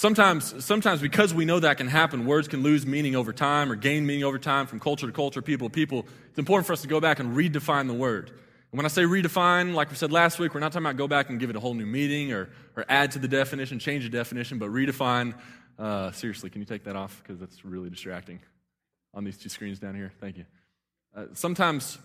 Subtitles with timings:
[0.00, 3.74] Sometimes, sometimes because we know that can happen, words can lose meaning over time or
[3.74, 6.06] gain meaning over time from culture to culture, people to people.
[6.30, 8.28] It's important for us to go back and redefine the word.
[8.28, 11.08] And when I say redefine, like we said last week, we're not talking about go
[11.08, 14.04] back and give it a whole new meaning or, or add to the definition, change
[14.04, 15.34] the definition, but redefine.
[15.76, 17.20] Uh, seriously, can you take that off?
[17.20, 18.38] Because that's really distracting
[19.14, 20.12] on these two screens down here.
[20.20, 20.44] Thank you.
[21.16, 21.98] Uh, sometimes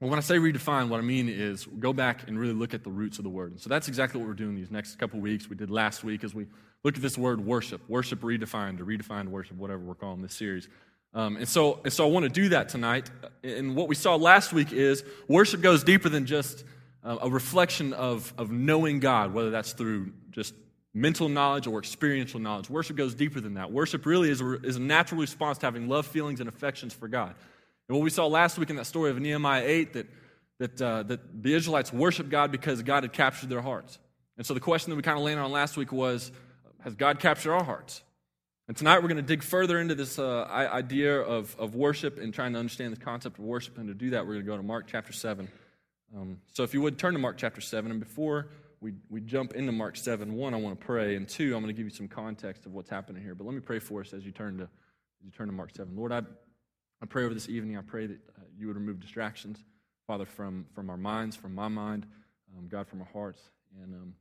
[0.00, 2.84] well, when I say redefine, what I mean is go back and really look at
[2.84, 3.50] the roots of the word.
[3.52, 5.50] And so that's exactly what we're doing these next couple weeks.
[5.50, 6.46] We did last week as we
[6.84, 10.68] look at this word worship, worship redefined, or redefined worship, whatever we're calling this series.
[11.14, 13.10] Um, and, so, and so I want to do that tonight.
[13.42, 16.64] And what we saw last week is worship goes deeper than just
[17.02, 20.54] uh, a reflection of, of knowing God, whether that's through just
[20.94, 22.70] mental knowledge or experiential knowledge.
[22.70, 23.72] Worship goes deeper than that.
[23.72, 27.08] Worship really is a, is a natural response to having love, feelings, and affections for
[27.08, 27.34] God.
[27.88, 30.06] And what we saw last week in that story of Nehemiah 8, that,
[30.58, 33.98] that, uh, that the Israelites worshiped God because God had captured their hearts.
[34.36, 36.30] And so the question that we kind of landed on last week was
[36.84, 38.02] Has God captured our hearts?
[38.68, 42.34] And tonight we're going to dig further into this uh, idea of, of worship and
[42.34, 43.78] trying to understand the concept of worship.
[43.78, 45.48] And to do that, we're going to go to Mark chapter 7.
[46.14, 47.90] Um, so if you would turn to Mark chapter 7.
[47.90, 48.48] And before
[48.82, 51.16] we, we jump into Mark 7, one, I want to pray.
[51.16, 53.34] And two, I'm going to give you some context of what's happening here.
[53.34, 55.70] But let me pray for us as you turn to, as you turn to Mark
[55.74, 55.96] 7.
[55.96, 56.20] Lord, I
[57.00, 59.58] I pray over this evening, I pray that uh, you would remove distractions,
[60.06, 62.06] Father, from, from our minds, from my mind,
[62.56, 63.40] um, God, from our hearts.
[63.80, 64.14] And um,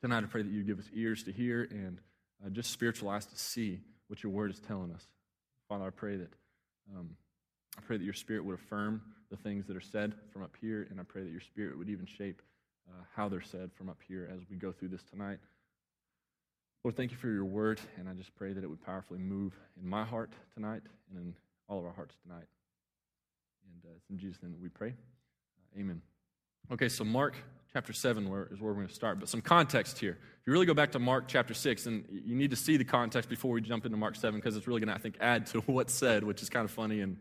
[0.00, 1.98] tonight I pray that you give us ears to hear and
[2.44, 5.06] uh, just spiritual eyes to see what your word is telling us.
[5.68, 6.32] Father, I pray that
[6.96, 7.10] um,
[7.78, 10.88] I pray that your spirit would affirm the things that are said from up here,
[10.90, 12.42] and I pray that your spirit would even shape
[12.88, 15.38] uh, how they're said from up here as we go through this tonight.
[16.82, 19.54] Lord, thank you for your word, and I just pray that it would powerfully move
[19.80, 21.34] in my heart tonight and in
[21.70, 22.46] all of our hearts tonight.
[23.72, 24.88] And uh, it's in Jesus' name that we pray.
[24.88, 26.02] Uh, amen.
[26.72, 27.36] Okay, so Mark
[27.72, 29.20] chapter 7 where, is where we're going to start.
[29.20, 30.18] But some context here.
[30.40, 32.84] If you really go back to Mark chapter 6, and you need to see the
[32.84, 35.46] context before we jump into Mark 7 because it's really going to, I think, add
[35.46, 37.16] to what's said, which is kind of funny and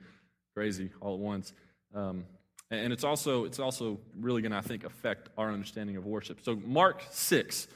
[0.56, 1.54] crazy all at once.
[1.94, 2.26] Um,
[2.72, 6.40] and it's also, it's also really going to, I think, affect our understanding of worship.
[6.44, 7.68] So, Mark 6,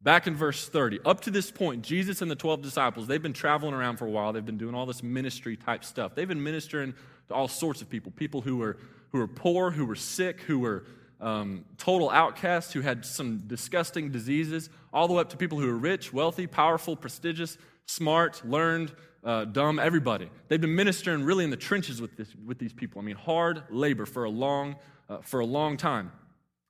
[0.00, 3.32] Back in verse 30, up to this point, Jesus and the 12 disciples, they've been
[3.32, 4.32] traveling around for a while.
[4.32, 6.14] They've been doing all this ministry type stuff.
[6.14, 6.94] They've been ministering
[7.28, 8.78] to all sorts of people people who were,
[9.10, 10.84] who were poor, who were sick, who were
[11.20, 15.66] um, total outcasts, who had some disgusting diseases, all the way up to people who
[15.66, 18.92] were rich, wealthy, powerful, prestigious, smart, learned,
[19.24, 20.30] uh, dumb, everybody.
[20.46, 23.00] They've been ministering really in the trenches with, this, with these people.
[23.00, 24.76] I mean, hard labor for a long,
[25.08, 26.12] uh, for a long time.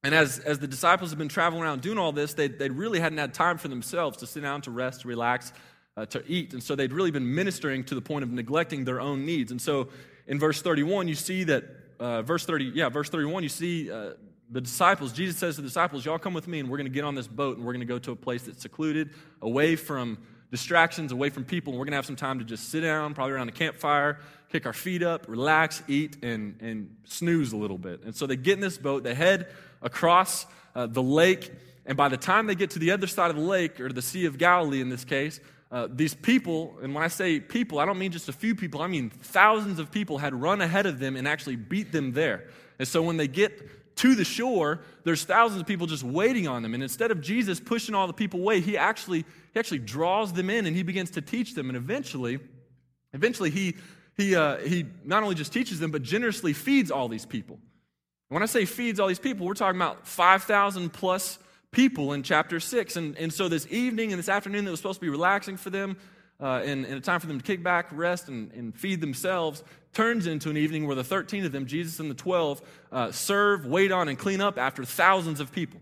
[0.05, 3.01] And as, as the disciples have been traveling around doing all this, they, they really
[3.01, 5.53] hadn't had time for themselves to sit down, to rest, to relax,
[5.97, 6.53] uh, to eat.
[6.53, 9.51] And so they'd really been ministering to the point of neglecting their own needs.
[9.51, 9.89] And so
[10.29, 11.65] in verse 31, you see that,
[11.99, 14.11] uh, verse 30, yeah, verse 31, you see uh,
[14.51, 16.93] the disciples, Jesus says to the disciples, Y'all come with me, and we're going to
[16.93, 19.11] get on this boat, and we're going to go to a place that's secluded,
[19.43, 20.19] away from
[20.51, 23.15] distractions, away from people, and we're going to have some time to just sit down,
[23.15, 24.19] probably around a campfire,
[24.51, 28.03] kick our feet up, relax, eat, and, and snooze a little bit.
[28.05, 29.49] And so they get in this boat, they head
[29.83, 31.53] across uh, the lake.
[31.85, 34.03] And by the time they get to the other side of the lake, or the
[34.03, 37.85] Sea of Galilee in this case, uh, these people, and when I say people, I
[37.85, 40.99] don't mean just a few people, I mean thousands of people had run ahead of
[40.99, 42.49] them and actually beat them there.
[42.79, 46.63] And so when they get to the shore, there's thousands of people just waiting on
[46.63, 46.75] them.
[46.75, 50.51] And instead of Jesus pushing all the people away, he actually, he actually draws them
[50.51, 51.69] in and he begins to teach them.
[51.69, 52.39] And eventually,
[53.13, 53.77] eventually he,
[54.17, 57.59] he, uh, he not only just teaches them, but generously feeds all these people.
[58.29, 61.39] When I say feeds all these people, we're talking about 5,000 plus
[61.73, 62.97] people in chapter 6.
[62.97, 65.71] And, and so this evening and this afternoon that was supposed to be relaxing for
[65.71, 65.97] them
[66.41, 69.65] uh, and, and, a time for them to kick back, rest, and, and, feed themselves
[69.99, 73.67] turns into an evening where the 13 of them, Jesus and the 12, uh, serve,
[73.67, 75.81] wait on, and clean up after thousands of people.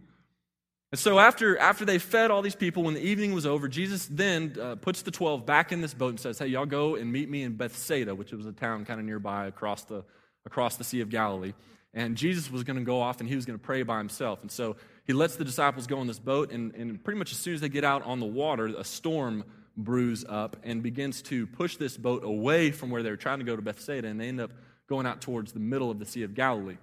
[0.91, 4.09] And so after, after they fed all these people, when the evening was over, Jesus
[4.11, 7.13] then uh, puts the 12 back in this boat and says, Hey, y'all go and
[7.13, 10.03] meet me in Bethsaida, which was a town kind of nearby across the,
[10.47, 11.53] across the Sea of Galilee.
[11.93, 14.41] And Jesus was going to go off and he was going to pray by himself.
[14.41, 14.77] And so
[15.07, 17.61] he lets the disciples go on this boat, and, and pretty much as soon as
[17.61, 19.45] they get out on the water, a storm
[19.77, 23.45] brews up and begins to push this boat away from where they were trying to
[23.45, 24.53] go to Bethsaida, and they end up
[24.89, 26.79] going out towards the middle of the Sea of Galilee.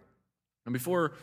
[0.66, 1.14] And before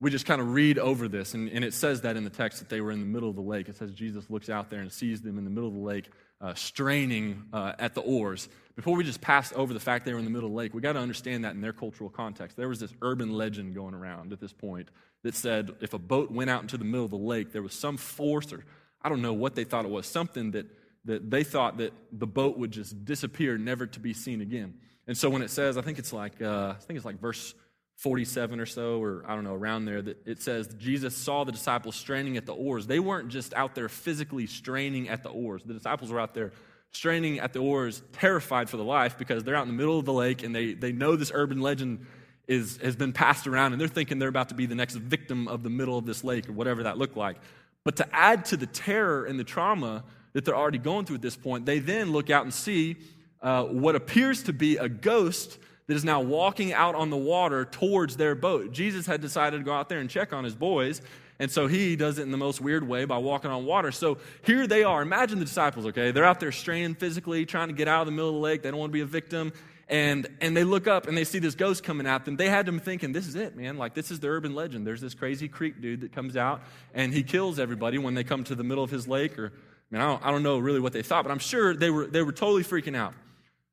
[0.00, 2.58] we just kind of read over this, and, and, it says that in the text
[2.58, 3.68] that they were in the middle of the lake.
[3.68, 6.10] It says Jesus looks out there and sees them in the middle of the lake,
[6.40, 10.18] uh, straining uh, at the oars before we just pass over the fact they were
[10.18, 12.56] in the middle of the lake, we got to understand that in their cultural context.
[12.56, 14.88] There was this urban legend going around at this point
[15.22, 17.74] that said if a boat went out into the middle of the lake, there was
[17.74, 18.64] some force, or
[19.02, 20.66] I don't know what they thought it was, something that,
[21.04, 24.74] that they thought that the boat would just disappear, never to be seen again.
[25.06, 27.54] And so when it says, I think it's like, uh, I think it's like verse
[27.96, 31.52] 47 or so, or I don't know, around there, that it says Jesus saw the
[31.52, 32.86] disciples straining at the oars.
[32.86, 35.62] They weren't just out there physically straining at the oars.
[35.64, 36.52] The disciples were out there
[36.92, 40.04] straining at the oars, terrified for the life because they're out in the middle of
[40.04, 42.06] the lake and they, they know this urban legend
[42.46, 45.48] is, has been passed around and they're thinking they're about to be the next victim
[45.48, 47.38] of the middle of this lake or whatever that looked like.
[47.84, 51.22] But to add to the terror and the trauma that they're already going through at
[51.22, 52.96] this point, they then look out and see
[53.42, 57.64] uh, what appears to be a ghost that is now walking out on the water
[57.64, 58.72] towards their boat.
[58.72, 61.02] Jesus had decided to go out there and check on his boys,
[61.38, 63.90] and so he does it in the most weird way by walking on water.
[63.90, 65.02] So here they are.
[65.02, 66.12] Imagine the disciples, okay?
[66.12, 68.62] They're out there straining physically, trying to get out of the middle of the lake.
[68.62, 69.52] They don't want to be a victim.
[69.88, 72.36] And, and they look up and they see this ghost coming at them.
[72.36, 73.76] They had them thinking, this is it, man.
[73.76, 74.86] Like, this is the urban legend.
[74.86, 76.62] There's this crazy creek dude that comes out
[76.94, 79.38] and he kills everybody when they come to the middle of his lake.
[79.38, 79.52] Or,
[79.92, 82.06] mean, I don't, I don't know really what they thought, but I'm sure they were,
[82.06, 83.14] they were totally freaking out.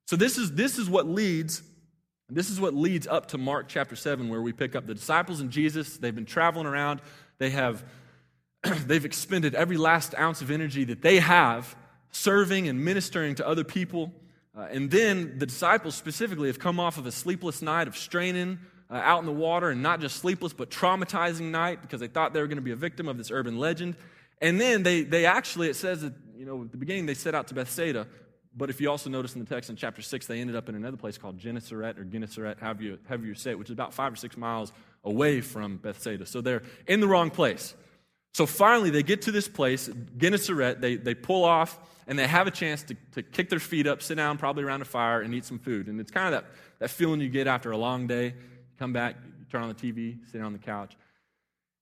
[0.05, 1.63] So this is, this is what leads
[2.31, 5.39] this is what leads up to Mark chapter 7, where we pick up the disciples
[5.39, 5.97] and Jesus.
[5.97, 7.01] They've been traveling around.
[7.39, 7.83] They have
[8.85, 11.75] they've expended every last ounce of energy that they have
[12.11, 14.11] serving and ministering to other people.
[14.55, 18.59] Uh, and then the disciples specifically have come off of a sleepless night of straining
[18.91, 22.33] uh, out in the water, and not just sleepless, but traumatizing night because they thought
[22.33, 23.95] they were going to be a victim of this urban legend.
[24.41, 27.35] And then they, they actually, it says that, you know, at the beginning they set
[27.35, 28.07] out to Bethsaida,
[28.55, 30.75] but if you also notice in the text in chapter 6, they ended up in
[30.75, 33.93] another place called Gennesaret or Gennesaret, however you, however you say it, which is about
[33.93, 34.71] five or six miles
[35.03, 36.25] away from Bethsaida.
[36.25, 37.75] So they're in the wrong place.
[38.33, 40.81] So finally, they get to this place, Gennesaret.
[40.81, 44.01] They, they pull off and they have a chance to, to kick their feet up,
[44.01, 45.87] sit down probably around a fire, and eat some food.
[45.87, 48.33] And it's kind of that, that feeling you get after a long day.
[48.79, 49.15] Come back,
[49.51, 50.95] turn on the TV, sit down on the couch,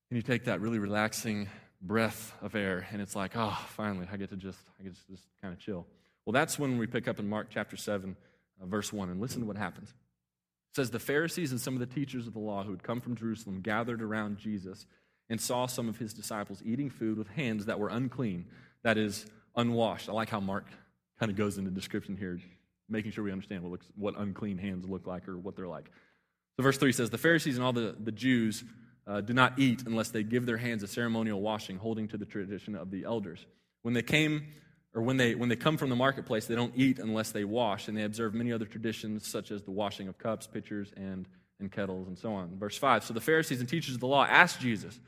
[0.09, 1.47] and you take that really relaxing
[1.87, 5.07] breath of air, and it's like, oh, finally, I get to just, I get to
[5.09, 5.87] just kind of chill.
[6.25, 8.15] Well, that's when we pick up in Mark chapter 7,
[8.61, 9.89] uh, verse 1, and listen to what happens.
[9.89, 12.99] It says, The Pharisees and some of the teachers of the law who had come
[12.99, 14.85] from Jerusalem gathered around Jesus
[15.29, 18.45] and saw some of his disciples eating food with hands that were unclean,
[18.83, 19.25] that is,
[19.55, 20.09] unwashed.
[20.09, 20.65] I like how Mark
[21.19, 22.39] kind of goes into description here,
[22.89, 25.89] making sure we understand what, looks, what unclean hands look like or what they're like.
[26.57, 28.63] So, verse 3 says, The Pharisees and all the, the Jews
[29.07, 32.25] uh, do not eat unless they give their hands a ceremonial washing, holding to the
[32.25, 33.45] tradition of the elders.
[33.83, 34.47] When they came
[34.93, 37.87] or when they, when they come from the marketplace, they don't eat unless they wash,
[37.87, 41.27] and they observe many other traditions, such as the washing of cups, pitchers, and,
[41.59, 42.57] and kettles, and so on.
[42.57, 44.99] Verse 5 So the Pharisees and teachers of the law asked Jesus,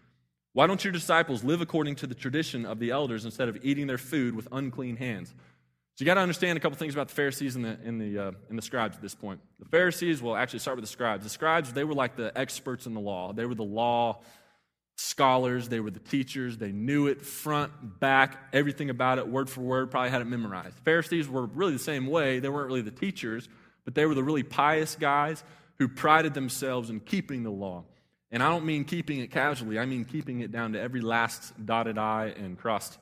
[0.53, 3.87] Why don't your disciples live according to the tradition of the elders instead of eating
[3.87, 5.33] their food with unclean hands?
[5.99, 8.17] So you got to understand a couple things about the Pharisees and the, and, the,
[8.17, 9.41] uh, and the scribes at this point.
[9.59, 11.25] The Pharisees, well, actually start with the scribes.
[11.25, 13.33] The scribes, they were like the experts in the law.
[13.33, 14.21] They were the law
[14.95, 19.59] scholars, they were the teachers, they knew it front, back, everything about it, word for
[19.59, 20.77] word, probably had it memorized.
[20.77, 22.39] The Pharisees were really the same way.
[22.39, 23.49] They weren't really the teachers,
[23.83, 25.43] but they were the really pious guys
[25.79, 27.83] who prided themselves in keeping the law.
[28.31, 31.65] And I don't mean keeping it casually, I mean keeping it down to every last
[31.65, 32.97] dotted I and crossed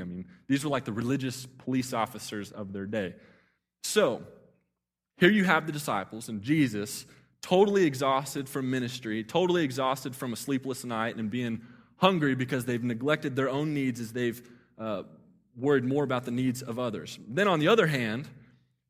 [0.00, 3.14] I mean, these were like the religious police officers of their day.
[3.82, 4.22] So,
[5.16, 7.06] here you have the disciples and Jesus
[7.40, 11.60] totally exhausted from ministry, totally exhausted from a sleepless night and being
[11.96, 14.42] hungry because they've neglected their own needs as they've
[14.78, 15.02] uh,
[15.56, 17.18] worried more about the needs of others.
[17.28, 18.28] Then, on the other hand,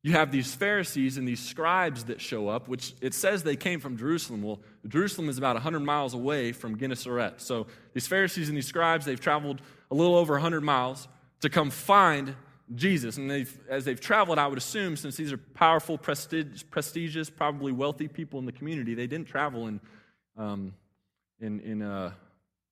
[0.05, 3.81] you have these Pharisees and these scribes that show up, which it says they came
[3.81, 4.43] from Jerusalem.
[4.43, 7.41] Well, Jerusalem is about 100 miles away from Gennesaret.
[7.41, 11.09] So these Pharisees and these scribes, they've traveled a little over 100 miles
[11.41, 12.35] to come find
[12.75, 13.17] Jesus.
[13.17, 17.73] And they've, as they've traveled, I would assume, since these are powerful, prestig- prestigious, probably
[17.73, 19.81] wealthy people in the community, they didn't travel in,
[20.37, 20.75] um,
[21.41, 22.15] in, in a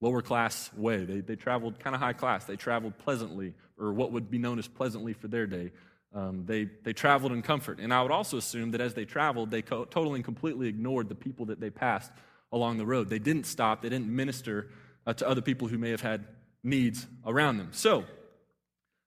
[0.00, 1.04] lower class way.
[1.04, 2.44] They, they traveled kind of high class.
[2.44, 5.72] They traveled pleasantly, or what would be known as pleasantly for their day.
[6.14, 7.78] Um, they, they traveled in comfort.
[7.78, 11.08] And I would also assume that as they traveled, they co- totally and completely ignored
[11.08, 12.12] the people that they passed
[12.52, 13.08] along the road.
[13.08, 14.68] They didn't stop, they didn't minister
[15.06, 16.24] uh, to other people who may have had
[16.62, 17.68] needs around them.
[17.72, 18.04] So,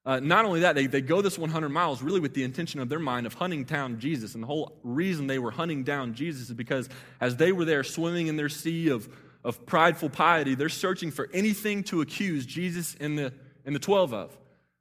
[0.06, 2.90] uh, not only that, they, they go this 100 miles really with the intention of
[2.90, 4.36] their mind of hunting down Jesus.
[4.36, 7.84] And the whole reason they were hunting down Jesus is because as they were there
[7.84, 9.10] swimming in their sea of,
[9.44, 13.34] of prideful piety, they're searching for anything to accuse Jesus and the,
[13.66, 14.38] and the 12 of.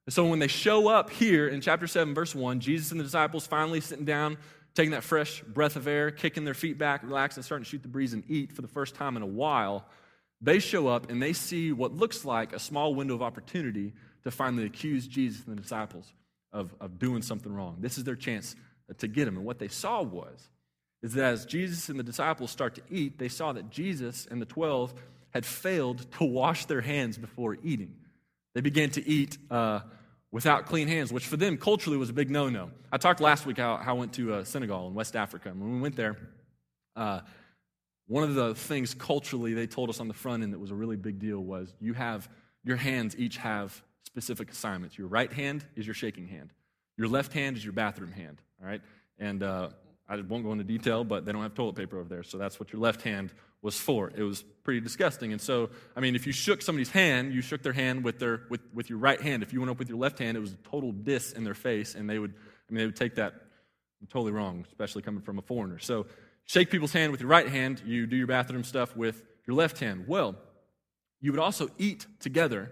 [0.07, 3.04] And so when they show up here in chapter 7, verse 1, Jesus and the
[3.04, 4.37] disciples finally sitting down,
[4.75, 7.88] taking that fresh breath of air, kicking their feet back, relaxing, starting to shoot the
[7.88, 9.87] breeze and eat for the first time in a while,
[10.44, 13.92] they show up and they see what looks like a small window of opportunity
[14.24, 16.12] to finally accuse Jesus and the disciples
[16.52, 17.76] of, of doing something wrong.
[17.80, 18.54] This is their chance
[18.98, 19.36] to get him.
[19.36, 20.48] And what they saw was,
[21.02, 24.40] is that as Jesus and the disciples start to eat, they saw that Jesus and
[24.40, 24.94] the 12
[25.30, 27.94] had failed to wash their hands before eating.
[28.54, 29.80] They began to eat uh,
[30.30, 32.70] without clean hands, which for them culturally was a big no no.
[32.90, 35.50] I talked last week how, how I went to uh, Senegal in West Africa.
[35.50, 36.16] And when we went there,
[36.96, 37.20] uh,
[38.06, 40.75] one of the things culturally they told us on the front end that was a
[40.75, 42.28] really big deal was you have
[42.62, 44.99] your hands each have specific assignments.
[44.99, 46.50] Your right hand is your shaking hand.
[46.96, 48.40] Your left hand is your bathroom hand.
[48.61, 48.80] All right,
[49.18, 49.70] and uh,
[50.08, 52.61] I won't go into detail, but they don't have toilet paper over there, so that's
[52.61, 53.32] what your left hand
[53.62, 54.12] was for.
[54.14, 55.32] It was pretty disgusting.
[55.32, 58.42] And so, I mean, if you shook somebody's hand, you shook their hand with their
[58.50, 59.42] with, with your right hand.
[59.42, 61.54] If you went up with your left hand, it was a total diss in their
[61.54, 62.34] face, and they would
[62.68, 63.34] I mean they would take that
[64.11, 65.78] totally wrong, especially coming from a foreigner.
[65.78, 66.06] So
[66.44, 69.78] shake people's hand with your right hand, you do your bathroom stuff with your left
[69.78, 70.04] hand.
[70.06, 70.36] Well,
[71.20, 72.70] you would also eat together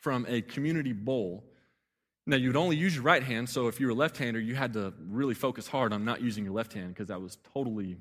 [0.00, 1.44] from a community bowl.
[2.26, 4.40] Now, you would only use your right hand, so if you were a left hander,
[4.40, 7.38] you had to really focus hard on not using your left hand because that was
[7.52, 7.96] totally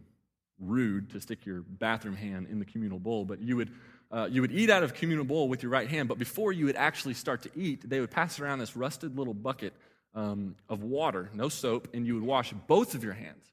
[0.59, 3.25] rude to stick your bathroom hand in the communal bowl.
[3.25, 3.71] But you would,
[4.11, 6.65] uh, you would eat out of communal bowl with your right hand, but before you
[6.65, 9.73] would actually start to eat, they would pass around this rusted little bucket
[10.13, 13.50] um, of water, no soap, and you would wash both of your hands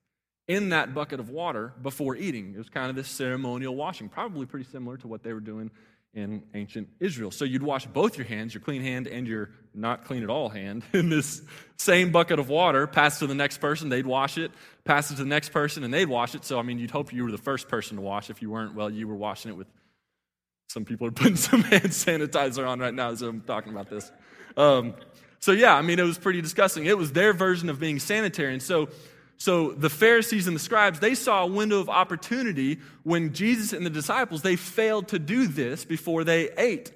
[0.49, 2.55] in that bucket of water before eating.
[2.55, 5.71] It was kind of this ceremonial washing, probably pretty similar to what they were doing
[6.15, 7.31] in ancient Israel.
[7.31, 10.49] So you'd wash both your hands, your clean hand and your not clean at all
[10.49, 11.43] hand, in this
[11.77, 14.51] same bucket of water, pass to the next person, they'd wash it,
[14.85, 16.45] pass it to the next person, and they'd wash it.
[16.45, 18.31] So, I mean, you'd hope you were the first person to wash.
[18.31, 19.69] If you weren't, well, you were washing it with
[20.69, 24.11] some people are putting some hand sanitizer on right now as I'm talking about this.
[24.57, 24.95] Um,
[25.41, 26.87] so, yeah, I mean, it was pretty disgusting.
[26.87, 28.55] It was their version of being sanitary.
[28.55, 28.89] And so,
[29.39, 33.87] so the Pharisees and the scribes, they saw a window of opportunity when Jesus and
[33.87, 36.93] the disciples, they failed to do this before they ate.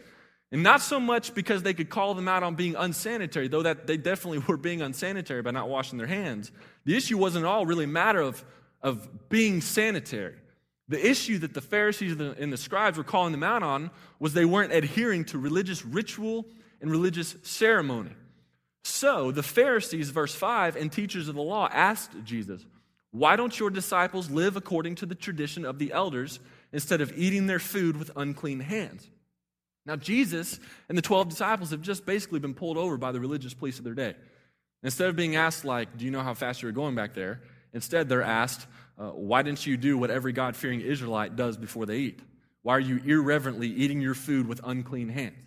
[0.51, 3.87] And not so much because they could call them out on being unsanitary, though that
[3.87, 6.51] they definitely were being unsanitary by not washing their hands.
[6.85, 8.45] The issue wasn't at all really a matter of,
[8.83, 10.35] of being sanitary.
[10.89, 14.45] The issue that the Pharisees and the scribes were calling them out on was they
[14.45, 16.45] weren't adhering to religious ritual
[16.81, 18.11] and religious ceremony.
[18.85, 22.65] So the Pharisees, verse 5, and teachers of the law asked Jesus,
[23.11, 26.41] Why don't your disciples live according to the tradition of the elders
[26.73, 29.09] instead of eating their food with unclean hands?
[29.85, 33.55] Now, Jesus and the 12 disciples have just basically been pulled over by the religious
[33.55, 34.15] police of their day.
[34.83, 37.41] Instead of being asked, like, Do you know how fast you're going back there?
[37.73, 38.67] Instead, they're asked,
[38.99, 42.21] uh, Why didn't you do what every God fearing Israelite does before they eat?
[42.63, 45.45] Why are you irreverently eating your food with unclean hands?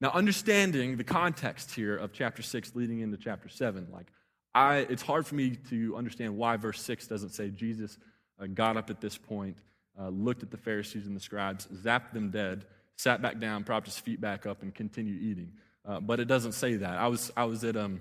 [0.00, 4.06] Now, understanding the context here of chapter 6 leading into chapter 7, like,
[4.54, 7.98] I, it's hard for me to understand why verse 6 doesn't say Jesus
[8.40, 9.58] uh, got up at this point,
[10.00, 12.64] uh, looked at the Pharisees and the scribes, zapped them dead,
[12.96, 15.52] sat back down, propped his feet back up, and continued eating.
[15.84, 16.98] Uh, but it doesn't say that.
[16.98, 18.00] I was, I was at um,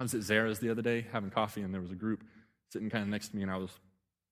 [0.00, 2.24] I was at Zara's the other day having coffee, and there was a group
[2.70, 3.70] sitting kind of next to me, and I was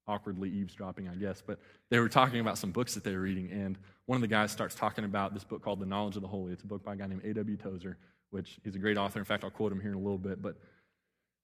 [0.06, 1.42] awkwardly eavesdropping, I guess.
[1.44, 1.58] But
[1.90, 4.50] they were talking about some books that they were reading, and one of the guys
[4.50, 6.52] starts talking about this book called The Knowledge of the Holy.
[6.52, 7.56] It's a book by a guy named A.W.
[7.56, 7.96] Tozer,
[8.30, 9.18] which he's a great author.
[9.18, 10.42] In fact, I'll quote him here in a little bit.
[10.42, 10.56] But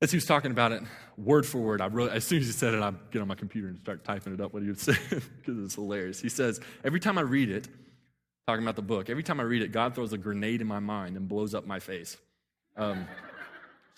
[0.01, 0.83] as he was talking about it,
[1.17, 3.35] word for word, I wrote, as soon as he said it, I get on my
[3.35, 6.21] computer and start typing it up what he would say because it's hilarious.
[6.21, 7.69] He says, Every time I read it,
[8.47, 10.81] talking about the book, every time I read it, God throws a grenade in my
[10.81, 12.17] mind and blows up my face.
[12.77, 13.07] Um,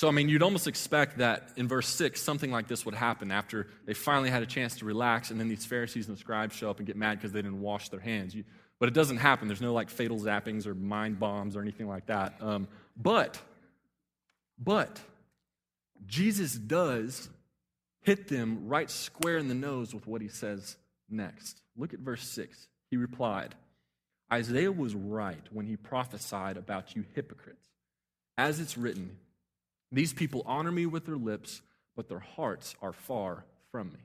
[0.01, 3.31] so, I mean, you'd almost expect that in verse 6, something like this would happen
[3.31, 6.57] after they finally had a chance to relax, and then these Pharisees and the scribes
[6.57, 8.35] show up and get mad because they didn't wash their hands.
[8.35, 8.45] You,
[8.79, 9.47] but it doesn't happen.
[9.47, 12.33] There's no like fatal zappings or mind bombs or anything like that.
[12.41, 12.67] Um,
[12.97, 13.39] but,
[14.59, 14.99] but,
[16.07, 17.29] Jesus does
[18.01, 20.79] hit them right square in the nose with what he says
[21.11, 21.61] next.
[21.77, 22.69] Look at verse 6.
[22.91, 23.55] He replied,
[24.33, 27.69] Isaiah was right when he prophesied about you hypocrites.
[28.39, 29.19] As it's written,
[29.93, 31.63] these people honor me with their lips,
[31.97, 34.01] but their hearts are far from me.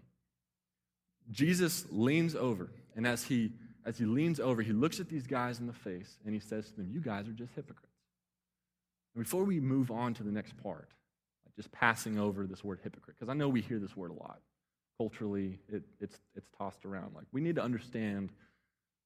[1.31, 3.51] Jesus leans over, and as he
[3.85, 6.69] as he leans over, he looks at these guys in the face and he says
[6.69, 7.93] to them, You guys are just hypocrites.
[9.13, 10.89] And before we move on to the next part,
[11.45, 14.15] like just passing over this word hypocrite, because I know we hear this word a
[14.15, 14.39] lot.
[14.97, 17.13] Culturally, it, it's, it's tossed around.
[17.15, 18.29] Like, we need to understand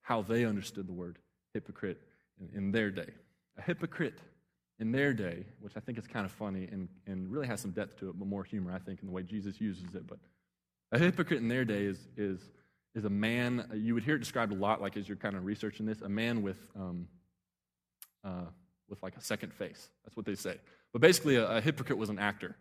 [0.01, 1.17] how they understood the word
[1.53, 1.99] hypocrite
[2.39, 3.09] in, in their day.
[3.57, 4.19] A hypocrite
[4.79, 7.71] in their day, which I think is kind of funny and, and really has some
[7.71, 10.07] depth to it, but more humor, I think, in the way Jesus uses it.
[10.07, 10.19] But
[10.91, 12.39] a hypocrite in their day is, is,
[12.95, 15.45] is a man, you would hear it described a lot, like as you're kind of
[15.45, 17.07] researching this, a man with, um,
[18.23, 18.45] uh,
[18.89, 19.89] with like a second face.
[20.05, 20.55] That's what they say.
[20.93, 22.55] But basically, a, a hypocrite was an actor.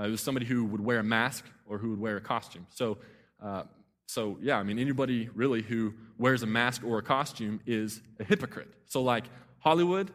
[0.00, 2.66] Uh, it was somebody who would wear a mask or who would wear a costume.
[2.70, 2.98] So,
[3.42, 3.64] uh,
[4.06, 8.24] so yeah, I mean, anybody really who wears a mask or a costume is a
[8.24, 8.72] hypocrite.
[8.86, 9.24] So, like
[9.58, 10.10] Hollywood,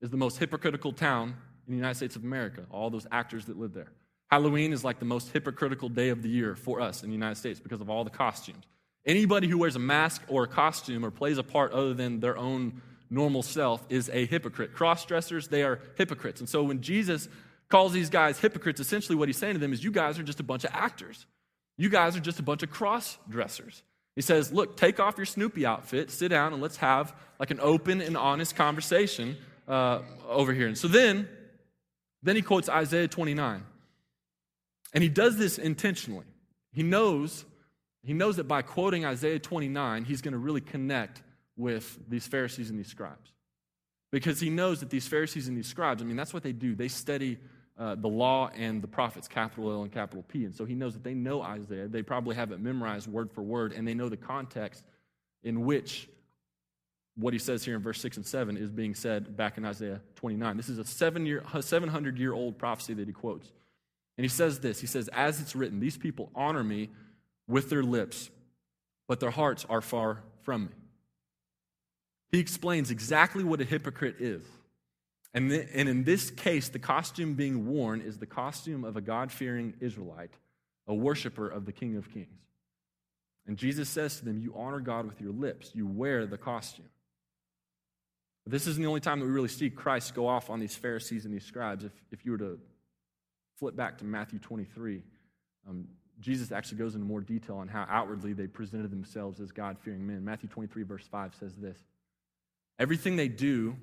[0.00, 1.34] is the most hypocritical town
[1.66, 3.92] in the United States of America, all those actors that live there.
[4.30, 7.36] Halloween is like the most hypocritical day of the year for us in the United
[7.36, 8.64] States because of all the costumes.
[9.04, 12.36] Anybody who wears a mask or a costume or plays a part other than their
[12.36, 14.72] own normal self is a hypocrite.
[14.72, 16.40] Cross dressers, they are hypocrites.
[16.40, 17.28] And so when Jesus
[17.68, 20.40] calls these guys hypocrites, essentially what he's saying to them is, You guys are just
[20.40, 21.26] a bunch of actors.
[21.78, 23.84] You guys are just a bunch of cross dressers.
[24.16, 27.60] He says, Look, take off your Snoopy outfit, sit down, and let's have like an
[27.60, 29.36] open and honest conversation
[29.68, 30.66] uh, over here.
[30.66, 31.28] And so then,
[32.22, 33.62] then he quotes Isaiah 29.
[34.92, 36.26] And he does this intentionally.
[36.72, 37.44] He knows,
[38.02, 41.22] he knows that by quoting Isaiah 29, he's going to really connect
[41.56, 43.32] with these Pharisees and these scribes.
[44.12, 46.74] Because he knows that these Pharisees and these scribes, I mean, that's what they do.
[46.74, 47.38] They study
[47.78, 50.44] uh, the law and the prophets, capital L and capital P.
[50.44, 51.88] And so he knows that they know Isaiah.
[51.88, 54.84] They probably have it memorized word for word, and they know the context
[55.42, 56.08] in which
[57.16, 60.00] what he says here in verse 6 and 7 is being said back in Isaiah
[60.16, 60.56] 29.
[60.56, 63.50] This is a, seven year, 700 year old prophecy that he quotes.
[64.18, 66.90] And he says this He says, As it's written, these people honor me
[67.48, 68.30] with their lips,
[69.08, 70.72] but their hearts are far from me.
[72.32, 74.42] He explains exactly what a hypocrite is.
[75.32, 79.30] And, and in this case, the costume being worn is the costume of a God
[79.30, 80.32] fearing Israelite,
[80.86, 82.40] a worshiper of the King of Kings.
[83.46, 86.88] And Jesus says to them, You honor God with your lips, you wear the costume.
[88.46, 91.24] This isn't the only time that we really see Christ go off on these Pharisees
[91.24, 91.84] and these scribes.
[91.84, 92.58] If, if you were to
[93.58, 95.02] flip back to Matthew 23,
[95.68, 95.88] um,
[96.20, 100.06] Jesus actually goes into more detail on how outwardly they presented themselves as God fearing
[100.06, 100.24] men.
[100.24, 101.78] Matthew 23, verse 5 says this
[102.78, 103.76] Everything they do,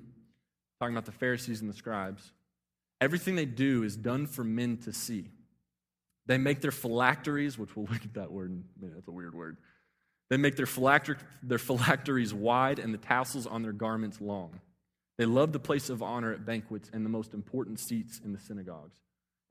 [0.80, 2.32] talking about the Pharisees and the scribes,
[3.00, 5.28] everything they do is done for men to see.
[6.26, 9.58] They make their phylacteries, which we'll look at that word, man, that's a weird word.
[10.34, 14.58] They make their, phylacter- their phylacteries wide and the tassels on their garments long.
[15.16, 18.40] They love the place of honor at banquets and the most important seats in the
[18.40, 18.98] synagogues.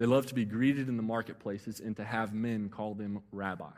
[0.02, 3.72] They love to be greeted in the marketplaces and to have men call them rabbi.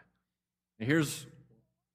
[0.79, 1.27] And here's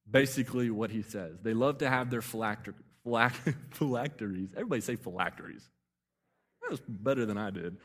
[0.09, 2.75] basically what he says they love to have their phylactery,
[3.73, 4.50] phylacteries.
[4.55, 5.69] Everybody say phylacteries.
[6.62, 7.79] That was better than I did.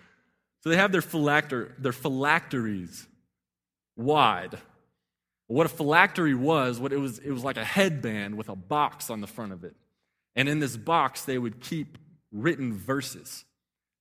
[0.61, 3.07] So they have their phylacter, their phylacteries
[3.97, 4.59] wide.
[5.47, 9.09] What a phylactery was, what it was, it was like a headband with a box
[9.09, 9.75] on the front of it.
[10.35, 11.97] And in this box, they would keep
[12.31, 13.45] written verses.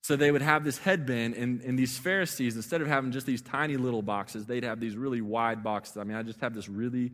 [0.03, 3.41] So they would have this headband, and, and these Pharisees, instead of having just these
[3.41, 5.97] tiny little boxes, they'd have these really wide boxes.
[5.97, 7.13] I mean, I just have this really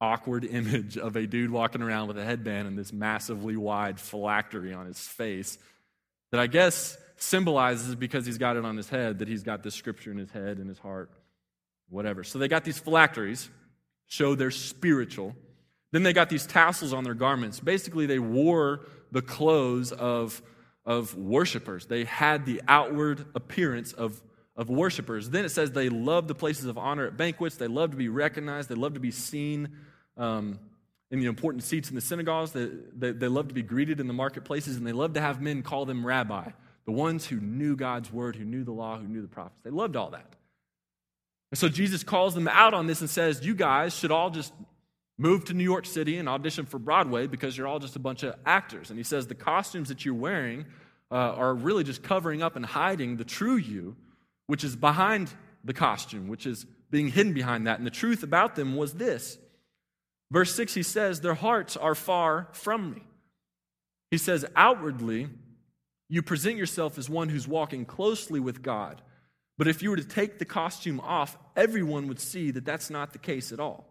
[0.00, 4.72] awkward image of a dude walking around with a headband and this massively wide phylactery
[4.72, 5.58] on his face
[6.30, 9.74] that I guess symbolizes because he's got it on his head that he's got this
[9.74, 11.10] scripture in his head and his heart,
[11.88, 12.24] whatever.
[12.24, 13.48] So they got these phylacteries,
[14.06, 15.34] show they're spiritual.
[15.92, 17.60] Then they got these tassels on their garments.
[17.60, 20.42] Basically, they wore the clothes of,
[20.84, 21.86] of worshipers.
[21.86, 24.20] They had the outward appearance of
[24.56, 25.30] of worshipers.
[25.30, 27.56] Then it says they love the places of honor at banquets.
[27.56, 28.68] They love to be recognized.
[28.68, 29.68] They love to be seen
[30.16, 30.58] um,
[31.10, 32.52] in the important seats in the synagogues.
[32.52, 34.76] They, they, they love to be greeted in the marketplaces.
[34.76, 36.50] And they love to have men call them rabbi,
[36.86, 39.60] the ones who knew God's word, who knew the law, who knew the prophets.
[39.64, 40.36] They loved all that.
[41.54, 44.52] And so Jesus calls them out on this and says, You guys should all just
[45.16, 48.24] move to New York City and audition for Broadway because you're all just a bunch
[48.24, 48.90] of actors.
[48.90, 50.64] And he says, The costumes that you're wearing
[51.12, 53.94] uh, are really just covering up and hiding the true you
[54.48, 57.78] which is behind the costume, which is being hidden behind that.
[57.78, 59.38] And the truth about them was this.
[60.32, 63.04] Verse 6, he says, Their hearts are far from me.
[64.10, 65.28] He says, Outwardly,
[66.08, 69.02] you present yourself as one who's walking closely with God.
[69.56, 73.12] But if you were to take the costume off, everyone would see that that's not
[73.12, 73.86] the case at all.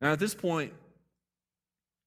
[0.00, 0.72] Now, at this point,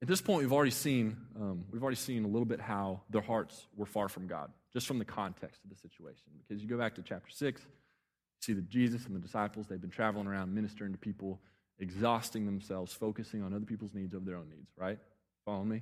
[0.02, 3.22] at this point, we've already seen um, we've already seen a little bit how their
[3.22, 6.34] hearts were far from God just from the context of the situation.
[6.38, 7.68] Because you go back to chapter 6, you
[8.42, 11.40] see that Jesus and the disciples, they've been traveling around ministering to people,
[11.80, 15.00] exhausting themselves, focusing on other people's needs over their own needs, right?
[15.46, 15.82] Follow me?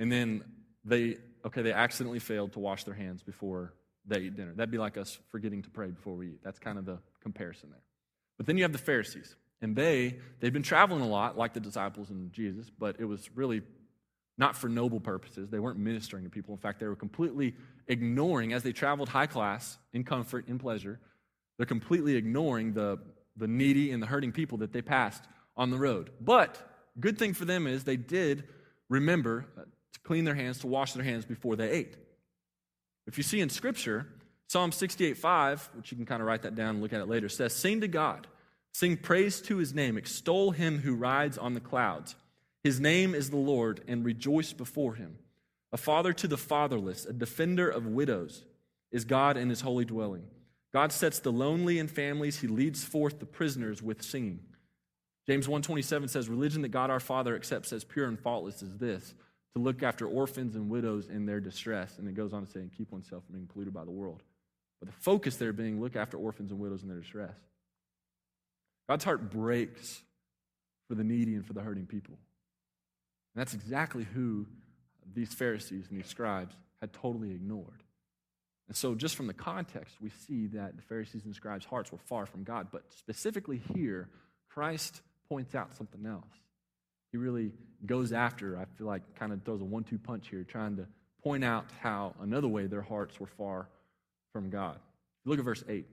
[0.00, 0.42] And then
[0.84, 3.72] they, okay, they accidentally failed to wash their hands before
[4.06, 4.52] they eat dinner.
[4.54, 6.40] That'd be like us forgetting to pray before we eat.
[6.42, 7.82] That's kind of the comparison there.
[8.36, 9.36] But then you have the Pharisees.
[9.60, 13.30] And they, they've been traveling a lot, like the disciples and Jesus, but it was
[13.36, 13.62] really
[14.36, 15.50] not for noble purposes.
[15.50, 16.52] They weren't ministering to people.
[16.52, 17.54] In fact, they were completely
[17.86, 20.98] ignoring, as they traveled high class, in comfort, in pleasure,
[21.56, 22.98] they're completely ignoring the,
[23.36, 25.22] the needy and the hurting people that they passed
[25.56, 26.10] on the road.
[26.20, 26.58] But
[26.98, 28.44] good thing for them is they did
[28.88, 29.46] remember
[29.92, 31.96] to clean their hands, to wash their hands before they ate.
[33.06, 34.06] If you see in Scripture,
[34.48, 37.08] Psalm 68 5, which you can kind of write that down and look at it
[37.08, 38.26] later, says, Sing to God,
[38.72, 42.16] sing praise to his name, extol him who rides on the clouds.
[42.62, 45.18] His name is the Lord, and rejoice before him.
[45.72, 48.44] A father to the fatherless, a defender of widows,
[48.90, 50.24] is God in his holy dwelling.
[50.72, 54.40] God sets the lonely in families, he leads forth the prisoners with singing.
[55.26, 59.14] James 1:27 says religion that God our Father accepts as pure and faultless is this
[59.54, 62.60] to look after orphans and widows in their distress and it goes on to say
[62.60, 64.22] and keep oneself from being polluted by the world.
[64.80, 67.34] But the focus there being look after orphans and widows in their distress.
[68.88, 70.02] God's heart breaks
[70.88, 72.18] for the needy and for the hurting people.
[73.34, 74.46] And that's exactly who
[75.14, 77.82] these Pharisees and these scribes had totally ignored.
[78.68, 81.98] And so, just from the context, we see that the Pharisees and scribes' hearts were
[81.98, 82.68] far from God.
[82.72, 84.08] But specifically here,
[84.48, 86.24] Christ points out something else.
[87.10, 87.52] He really
[87.86, 90.86] goes after, I feel like, kind of throws a one two punch here, trying to
[91.22, 93.68] point out how another way their hearts were far
[94.32, 94.78] from God.
[95.24, 95.86] Look at verse 8.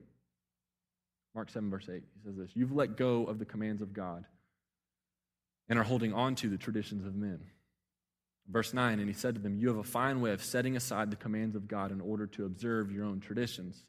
[1.34, 1.94] Mark 7, verse 8.
[1.94, 4.24] He says this You've let go of the commands of God
[5.68, 7.40] and are holding on to the traditions of men.
[8.48, 11.10] Verse 9, and he said to them, You have a fine way of setting aside
[11.10, 13.84] the commands of God in order to observe your own traditions.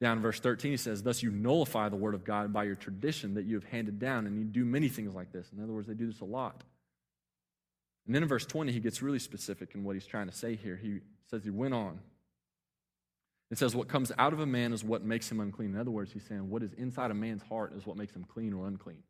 [0.00, 2.74] Down in verse 13, he says, Thus you nullify the word of God by your
[2.74, 5.48] tradition that you have handed down, and you do many things like this.
[5.56, 6.64] In other words, they do this a lot.
[8.06, 10.56] And then in verse 20, he gets really specific in what he's trying to say
[10.56, 10.76] here.
[10.76, 12.00] He says he went on.
[13.50, 15.74] It says, What comes out of a man is what makes him unclean.
[15.74, 18.24] In other words, he's saying, What is inside a man's heart is what makes him
[18.24, 19.02] clean or unclean.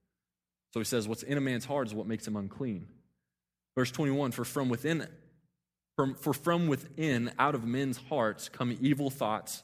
[0.72, 2.88] So he says, What's in a man's heart is what makes him unclean.
[3.76, 5.06] Verse 21 For from within,
[5.96, 9.62] from, for from within, out of men's hearts, come evil thoughts,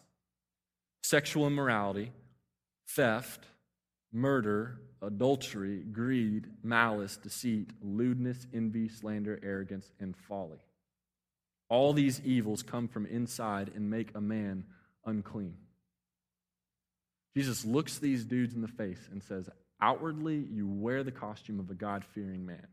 [1.03, 2.13] sexual immorality,
[2.87, 3.45] theft,
[4.13, 10.59] murder, adultery, greed, malice, deceit, lewdness, envy, slander, arrogance, and folly.
[11.69, 14.65] All these evils come from inside and make a man
[15.05, 15.57] unclean.
[17.37, 19.49] Jesus looks these dudes in the face and says,
[19.81, 22.67] Outwardly, you wear the costume of a God fearing man,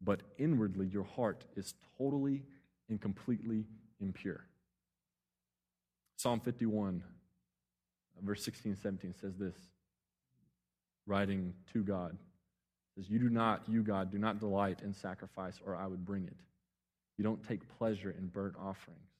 [0.00, 2.44] but inwardly, your heart is totally
[2.88, 3.66] and completely
[4.00, 4.46] impure.
[6.16, 7.02] Psalm 51,
[8.22, 9.56] verse 16 and 17 says this,
[11.06, 12.16] writing to God.
[12.96, 16.24] says, You do not, you God, do not delight in sacrifice, or I would bring
[16.24, 16.36] it.
[17.18, 19.10] You don't take pleasure in burnt offerings.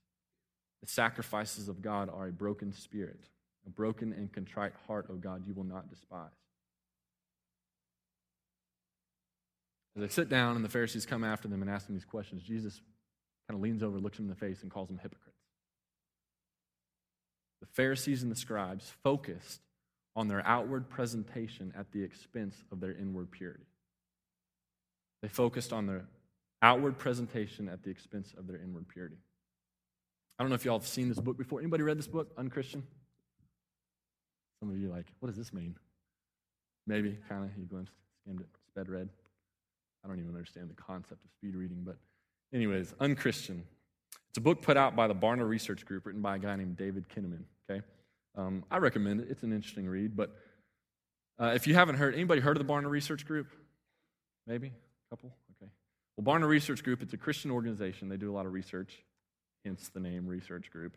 [0.83, 3.21] The sacrifices of God are a broken spirit,
[3.67, 6.31] a broken and contrite heart, O God, you will not despise.
[9.97, 12.43] As they sit down and the Pharisees come after them and ask them these questions,
[12.43, 12.83] Jesus
[13.49, 15.39] kind of leans over, looks them in the face, and calls them hypocrites.
[17.63, 19.63] The Pharisees and the scribes focused
[20.17, 23.67] on their outward presentation at the expense of their inward purity.
[25.23, 26.07] They focused on their
[26.63, 29.17] outward presentation at the expense of their inward purity.
[30.39, 31.61] I don't know if y'all have seen this book before.
[31.61, 32.83] Anybody read this book, Unchristian?
[34.61, 35.77] Some of you like, what does this mean?
[36.87, 39.09] Maybe, kind of, you glimpsed, skimmed it, sped read.
[40.05, 41.97] I don't even understand the concept of speed reading, but
[42.55, 43.65] anyways, Unchristian.
[44.29, 46.77] It's a book put out by the Barna Research Group, written by a guy named
[46.77, 47.43] David Kinnaman.
[47.69, 47.83] Okay,
[48.37, 49.29] um, I recommend it.
[49.31, 50.17] It's an interesting read.
[50.17, 50.37] But
[51.41, 53.49] uh, if you haven't heard, anybody heard of the Barna Research Group?
[54.47, 55.35] Maybe a couple.
[55.61, 55.71] Okay.
[56.17, 57.03] Well, Barna Research Group.
[57.03, 58.09] It's a Christian organization.
[58.09, 59.03] They do a lot of research,
[59.65, 60.97] hence the name Research Group.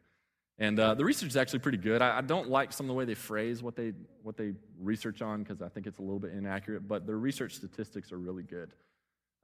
[0.62, 2.02] And uh, the research is actually pretty good.
[2.02, 5.22] I, I, don't like some of the way they phrase what they what they research
[5.22, 6.86] on because I think it's a little bit inaccurate.
[6.86, 8.74] But their research statistics are really good.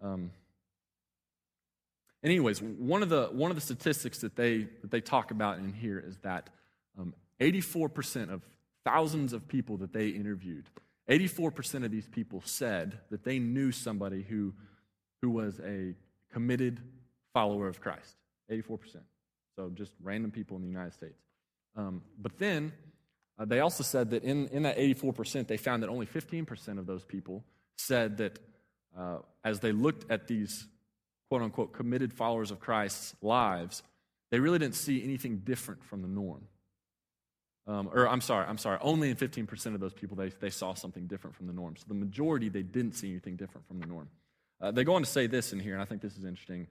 [0.02, 0.32] Um,
[2.22, 5.72] anyways, one of the one of the statistics that they that they talk about in
[5.72, 6.50] here is that
[7.00, 8.42] um, 84% of
[8.86, 10.70] thousands of people that they interviewed,
[11.10, 14.54] 84% of these people said that they knew somebody who
[15.22, 15.96] who was a
[16.32, 16.80] committed
[17.34, 18.16] follower of Christ.
[18.52, 18.98] 84%.
[19.56, 21.20] So just random people in the United States.
[21.76, 22.74] Um, but then
[23.40, 26.86] uh, they also said that in, in that 84%, they found that only 15% of
[26.86, 27.44] those people
[27.78, 28.40] said that
[28.98, 30.68] uh, as they looked at these
[31.30, 33.82] quote unquote committed followers of Christ's lives,
[34.32, 36.48] they really didn't see anything different from the norm.
[37.68, 40.76] Um, or I'm sorry, I'm sorry, only in 15% of those people they, they saw
[40.76, 41.76] something different from the norm.
[41.76, 44.08] So the majority, they didn't see anything different from the norm.
[44.62, 46.68] Uh, they go on to say this in here, and I think this is interesting.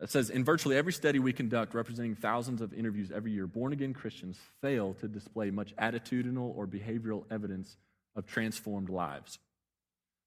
[0.00, 3.72] It says, in virtually every study we conduct, representing thousands of interviews every year, born
[3.72, 7.76] again Christians fail to display much attitudinal or behavioral evidence
[8.14, 9.38] of transformed lives.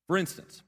[0.07, 0.63] For instance,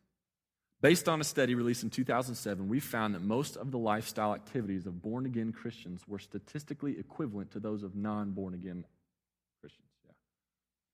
[0.82, 4.88] Based on a study released in 2007, we found that most of the lifestyle activities
[4.88, 8.84] of born again Christians were statistically equivalent to those of non born again.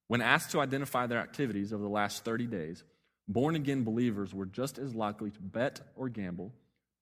[0.08, 2.84] When asked to identify their activities over the last 30 days,
[3.28, 6.54] born again believers were just as likely to bet or gamble,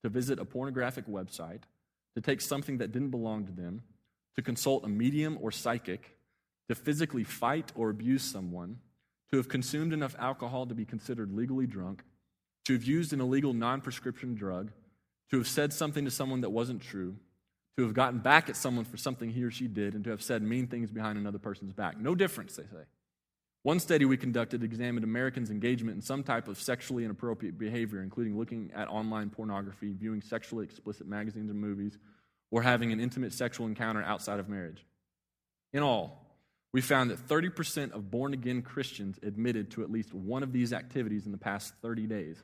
[0.04, 1.62] to visit a pornographic website,
[2.16, 3.82] to take something that didn't belong to them,
[4.36, 6.18] to consult a medium or psychic,
[6.68, 8.78] to physically fight or abuse someone,
[9.32, 12.04] to have consumed enough alcohol to be considered legally drunk
[12.66, 14.72] to have used an illegal non prescription drug,
[15.32, 17.16] to have said something to someone that wasn't true,
[17.78, 20.22] to have gotten back at someone for something he or she did, and to have
[20.22, 22.00] said mean things behind another person's back.
[22.00, 22.84] No difference, they say.
[23.66, 28.38] One study we conducted examined Americans' engagement in some type of sexually inappropriate behavior, including
[28.38, 31.98] looking at online pornography, viewing sexually explicit magazines and movies,
[32.52, 34.86] or having an intimate sexual encounter outside of marriage.
[35.74, 36.38] In all,
[36.74, 40.72] we found that 30% of born again Christians admitted to at least one of these
[40.72, 42.44] activities in the past 30 days,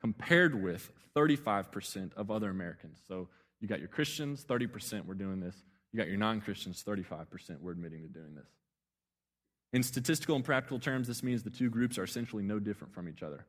[0.00, 2.98] compared with 35% of other Americans.
[3.06, 3.28] So
[3.60, 5.54] you got your Christians, 30% were doing this.
[5.92, 8.48] You got your non Christians, 35% were admitting to doing this.
[9.72, 13.08] In statistical and practical terms, this means the two groups are essentially no different from
[13.08, 13.44] each other.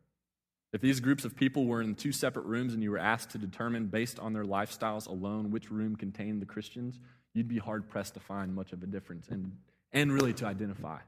[0.71, 3.37] If these groups of people were in two separate rooms and you were asked to
[3.37, 6.99] determine, based on their lifestyles alone, which room contained the Christians,
[7.33, 9.55] you'd be hard pressed to find much of a difference and,
[9.91, 10.99] and really to identify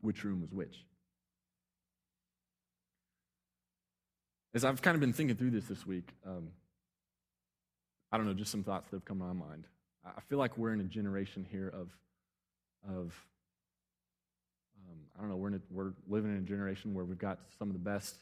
[0.00, 0.84] which room was which.
[4.52, 6.48] As I've kind of been thinking through this this week, um,
[8.10, 9.64] I don't know, just some thoughts that have come to my mind.
[10.04, 11.90] I feel like we're in a generation here of,
[12.88, 13.14] of
[15.16, 17.74] I don't know, we're, a, we're living in a generation where we've got some of
[17.74, 18.16] the best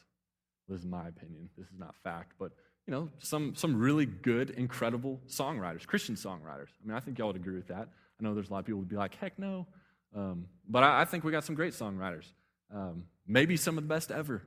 [0.67, 1.49] this is my opinion.
[1.57, 2.51] This is not fact, but
[2.87, 6.69] you know, some some really good, incredible songwriters, Christian songwriters.
[6.83, 7.87] I mean, I think y'all would agree with that.
[8.19, 9.67] I know there's a lot of people would be like, heck no,
[10.15, 12.25] um, but I, I, think we got some great songwriters.
[12.73, 14.41] Um, maybe some of the best ever.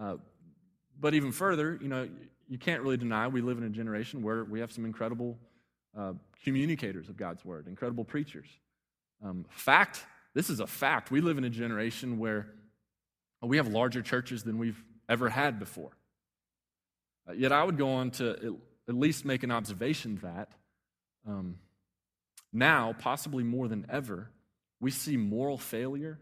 [0.00, 0.16] Uh,
[1.00, 2.08] but even further, you know,
[2.48, 5.38] you can't really deny we live in a generation where we have some incredible
[5.98, 6.12] uh,
[6.44, 8.48] communicators of God's word, incredible preachers.
[9.24, 10.04] Um, fact,
[10.36, 11.10] this is a fact.
[11.10, 12.46] We live in a generation where
[13.40, 15.92] we have larger churches than we've ever had before.
[17.26, 20.50] Uh, yet I would go on to at least make an observation that
[21.26, 21.56] um,
[22.52, 24.30] now, possibly more than ever,
[24.78, 26.18] we see moral failure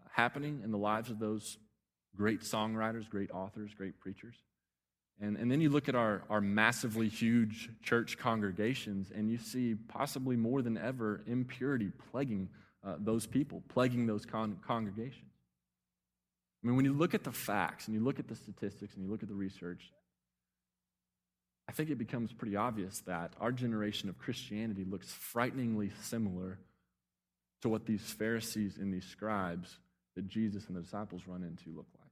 [0.00, 1.58] uh, happening in the lives of those
[2.16, 4.36] great songwriters, great authors, great preachers.
[5.20, 9.74] And, and then you look at our, our massively huge church congregations, and you see
[9.74, 12.48] possibly more than ever impurity plaguing
[12.86, 15.32] uh, those people, plaguing those con- congregations.
[16.62, 19.04] I mean, when you look at the facts and you look at the statistics and
[19.04, 19.92] you look at the research,
[21.68, 26.58] I think it becomes pretty obvious that our generation of Christianity looks frighteningly similar
[27.62, 29.78] to what these Pharisees and these scribes
[30.14, 32.10] that Jesus and the disciples run into look like.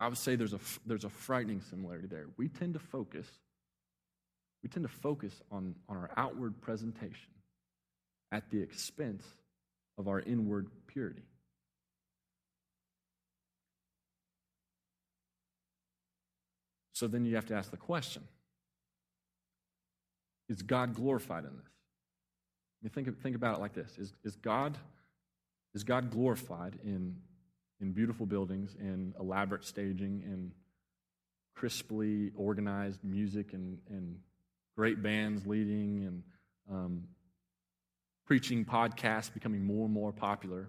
[0.00, 2.26] I would say there's a, there's a frightening similarity there.
[2.36, 3.26] We tend to focus,
[4.62, 7.30] we tend to focus on, on our outward presentation
[8.30, 9.24] at the expense
[9.96, 11.22] of our inward purity.
[16.92, 18.24] So then you have to ask the question
[20.48, 21.72] Is God glorified in this?
[22.82, 24.76] You think, think about it like this is, is, God,
[25.74, 27.16] is God glorified in,
[27.80, 30.52] in beautiful buildings, in elaborate staging, in
[31.54, 34.16] crisply organized music, and, and
[34.76, 36.22] great bands leading, and
[36.70, 37.02] um,
[38.28, 40.68] preaching podcasts becoming more and more popular,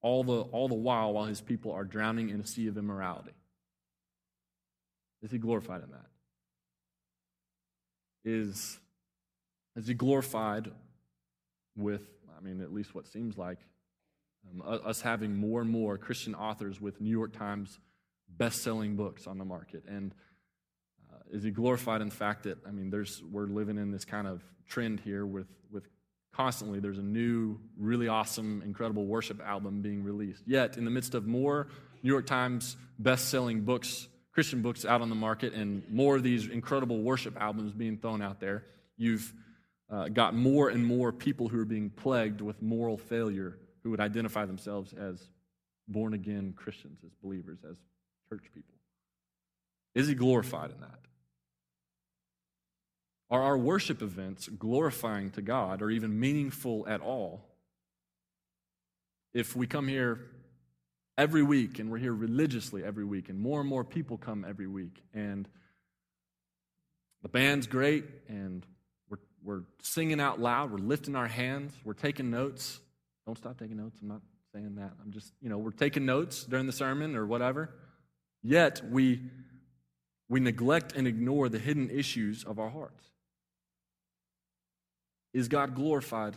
[0.00, 3.32] all the, all the while while his people are drowning in a sea of immorality?
[5.20, 6.06] Is he glorified in that?
[8.24, 8.78] Is,
[9.74, 10.70] is he glorified
[11.76, 12.02] with,
[12.38, 13.58] I mean, at least what seems like,
[14.48, 17.80] um, us having more and more Christian authors with New York Times
[18.28, 19.82] best-selling books on the market?
[19.88, 20.14] And
[21.12, 24.04] uh, is he glorified in the fact that, I mean, there's, we're living in this
[24.04, 25.88] kind of trend here with, with
[26.36, 30.42] constantly there's a new, really awesome, incredible worship album being released.
[30.46, 31.68] Yet, in the midst of more
[32.02, 36.48] New York Times best-selling books Christian books out on the market and more of these
[36.48, 38.64] incredible worship albums being thrown out there,
[38.96, 39.32] you've
[39.88, 44.00] uh, got more and more people who are being plagued with moral failure who would
[44.00, 45.28] identify themselves as
[45.86, 47.76] born again Christians, as believers, as
[48.28, 48.74] church people.
[49.94, 50.98] Is he glorified in that?
[53.30, 57.44] Are our worship events glorifying to God or even meaningful at all
[59.32, 60.20] if we come here
[61.18, 64.66] every week, and we're here religiously every week, and more and more people come every
[64.66, 65.02] week.
[65.12, 65.48] And
[67.22, 68.64] the band's great, and
[69.08, 72.80] we're, we're singing out loud, we're lifting our hands, we're taking notes.
[73.26, 73.98] Don't stop taking notes.
[74.02, 74.20] I'm not
[74.52, 74.92] saying that.
[75.02, 77.74] I'm just, you know, we're taking notes during the sermon or whatever.
[78.42, 79.22] Yet we,
[80.28, 83.02] we neglect and ignore the hidden issues of our hearts.
[85.34, 86.34] Is God glorified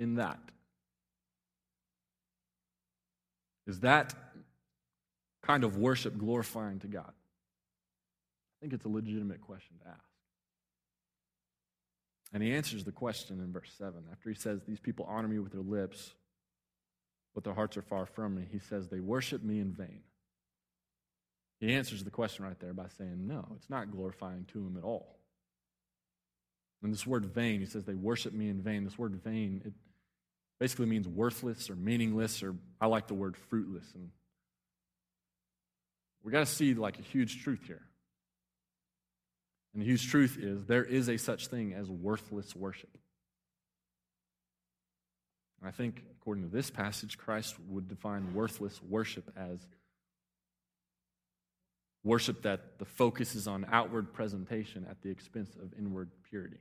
[0.00, 0.40] in that?
[3.66, 4.14] Is that
[5.42, 7.12] kind of worship glorifying to God?
[7.12, 10.00] I think it's a legitimate question to ask.
[12.32, 13.92] And he answers the question in verse 7.
[14.10, 16.14] After he says, These people honor me with their lips,
[17.34, 20.00] but their hearts are far from me, he says, They worship me in vain.
[21.60, 24.84] He answers the question right there by saying, No, it's not glorifying to him at
[24.84, 25.15] all.
[26.82, 28.84] And this word vain, he says, They worship me in vain.
[28.84, 29.72] This word vain, it,
[30.58, 33.84] basically means worthless or meaningless, or I like the word fruitless.
[33.94, 34.10] And
[36.22, 37.82] we got to see like a huge truth here.
[39.74, 42.88] And the huge truth is there is a such thing as worthless worship.
[45.60, 49.58] And I think, according to this passage, Christ would define worthless worship as
[52.04, 56.60] worship that the focus is on outward presentation at the expense of inward purity.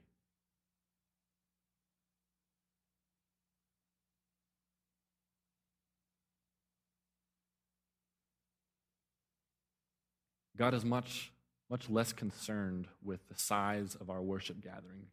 [10.58, 11.32] God is much,
[11.70, 15.08] much less concerned with the size of our worship gathering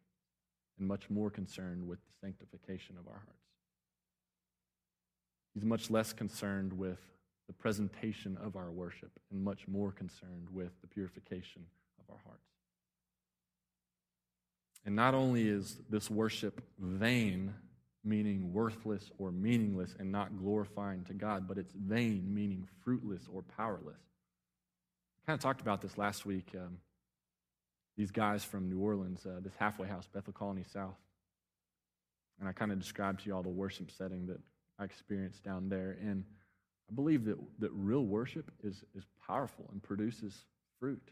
[0.79, 3.39] and much more concerned with the sanctification of our hearts.
[5.53, 6.99] He's much less concerned with
[7.47, 11.65] the presentation of our worship and much more concerned with the purification
[11.99, 12.47] of our hearts.
[14.85, 17.53] And not only is this worship vain,
[18.03, 23.43] meaning worthless or meaningless and not glorifying to God, but it's vain, meaning fruitless or
[23.55, 23.99] powerless.
[25.25, 26.47] Kind of talked about this last week.
[26.53, 26.77] Um,
[27.95, 30.97] these guys from New Orleans, uh, this halfway house, Bethel Colony South.
[32.39, 34.39] And I kind of described to you all the worship setting that
[34.79, 35.97] I experienced down there.
[36.01, 36.25] And
[36.91, 40.45] I believe that, that real worship is, is powerful and produces
[40.79, 41.11] fruit.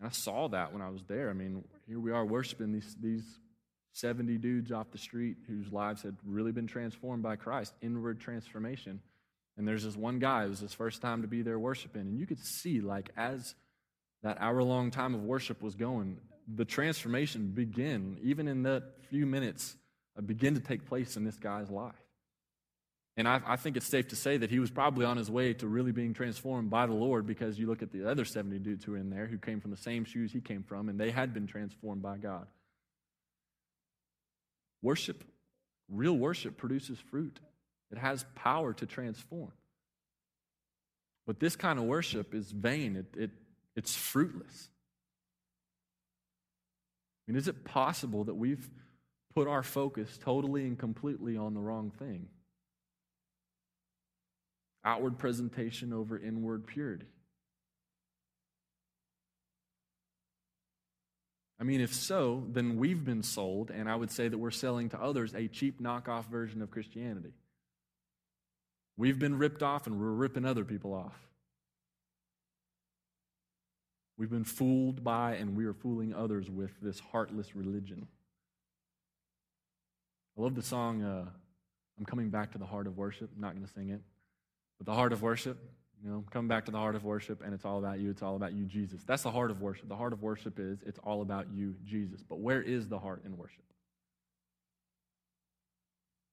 [0.00, 1.30] And I saw that when I was there.
[1.30, 3.38] I mean, here we are worshiping these, these
[3.92, 9.00] 70 dudes off the street whose lives had really been transformed by Christ, inward transformation.
[9.58, 12.02] And there's this one guy, it was his first time to be there worshiping.
[12.02, 13.56] And you could see, like, as
[14.22, 16.18] that hour long time of worship was going,
[16.54, 19.76] the transformation begin, even in that few minutes,
[20.24, 21.94] begin to take place in this guy's life.
[23.16, 25.52] And I, I, think it's safe to say that he was probably on his way
[25.54, 28.84] to really being transformed by the Lord because you look at the other 70 dudes
[28.84, 31.10] who were in there who came from the same shoes he came from, and they
[31.10, 32.46] had been transformed by God.
[34.82, 35.24] Worship,
[35.88, 37.40] real worship, produces fruit,
[37.90, 39.52] it has power to transform.
[41.26, 43.30] But this kind of worship is vain, it, it,
[43.76, 44.70] it's fruitless.
[47.26, 48.68] I mean, is it possible that we've
[49.34, 52.28] put our focus totally and completely on the wrong thing?
[54.88, 57.06] outward presentation over inward purity.
[61.60, 64.88] I mean, if so, then we've been sold, and I would say that we're selling
[64.90, 67.32] to others a cheap knockoff version of Christianity.
[68.98, 71.16] We've been ripped off, and we're ripping other people off.
[74.18, 78.08] We've been fooled by, and we are fooling others with this heartless religion.
[80.36, 81.26] I love the song, uh,
[81.96, 83.30] I'm Coming Back to the Heart of Worship.
[83.34, 84.00] I'm not going to sing it.
[84.78, 85.58] But the heart of worship,
[86.02, 88.10] you know, come back to the heart of worship, and it's all about you.
[88.10, 89.04] It's all about you, Jesus.
[89.06, 89.88] That's the heart of worship.
[89.88, 92.24] The heart of worship is it's all about you, Jesus.
[92.28, 93.62] But where is the heart in worship?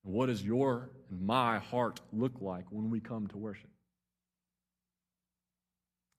[0.06, 3.70] What does your and my heart look like when we come to worship?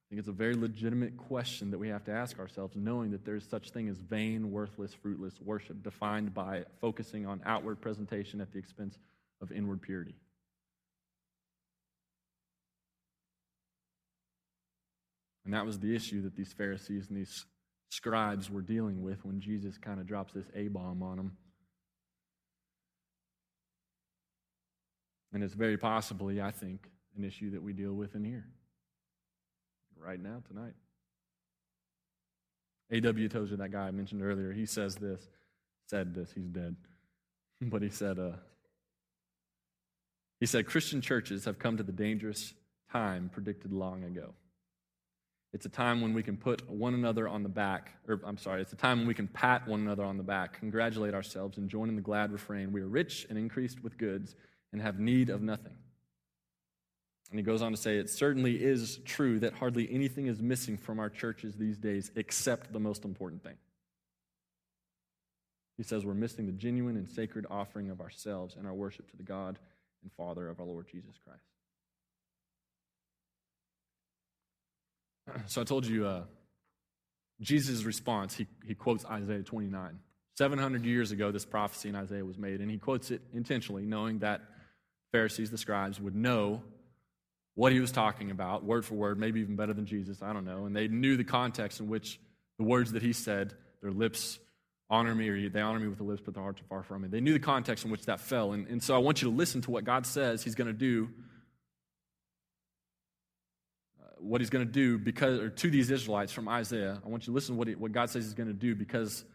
[0.07, 3.25] I think it's a very legitimate question that we have to ask ourselves, knowing that
[3.25, 8.51] there's such thing as vain, worthless, fruitless worship, defined by focusing on outward presentation at
[8.53, 8.97] the expense
[9.41, 10.15] of inward purity.
[15.43, 17.45] And that was the issue that these Pharisees and these
[17.89, 21.37] scribes were dealing with when Jesus kind of drops this A bomb on them.
[25.33, 28.45] And it's very possibly, I think, an issue that we deal with in here
[29.99, 30.73] right now, tonight.
[32.91, 33.27] A.W.
[33.27, 35.27] Tozer, that guy I mentioned earlier, he says this,
[35.87, 36.75] said this, he's dead.
[37.59, 38.33] But he said, uh,
[40.39, 42.53] he said, Christian churches have come to the dangerous
[42.91, 44.35] time predicted long ago.
[45.53, 48.61] It's a time when we can put one another on the back, or I'm sorry,
[48.61, 51.67] it's a time when we can pat one another on the back, congratulate ourselves, and
[51.67, 54.35] join in the glad refrain We are rich and increased with goods
[54.71, 55.75] and have need of nothing.
[57.29, 60.77] And he goes on to say, It certainly is true that hardly anything is missing
[60.77, 63.55] from our churches these days except the most important thing.
[65.77, 69.17] He says we're missing the genuine and sacred offering of ourselves and our worship to
[69.17, 69.59] the God
[70.01, 71.41] and Father of our Lord Jesus Christ.
[75.47, 76.23] So I told you uh,
[77.41, 79.99] Jesus' response, he, he quotes Isaiah 29.
[80.35, 84.19] 700 years ago, this prophecy in Isaiah was made, and he quotes it intentionally, knowing
[84.19, 84.41] that
[85.11, 86.61] Pharisees, the scribes, would know
[87.55, 90.45] what he was talking about, word for word, maybe even better than Jesus, I don't
[90.45, 90.65] know.
[90.65, 92.19] And they knew the context in which
[92.59, 94.37] the words that he said, their lips
[94.89, 97.01] honor me, or they honor me with the lips, but their hearts are far from
[97.01, 97.07] me.
[97.07, 98.53] They knew the context in which that fell.
[98.53, 100.73] And, and so I want you to listen to what God says he's going to
[100.73, 101.09] do
[103.99, 107.01] uh, what he's going to do because, or to these Israelites from Isaiah.
[107.03, 108.75] I want you to listen to what, he, what God says he's going to do
[108.75, 109.25] because,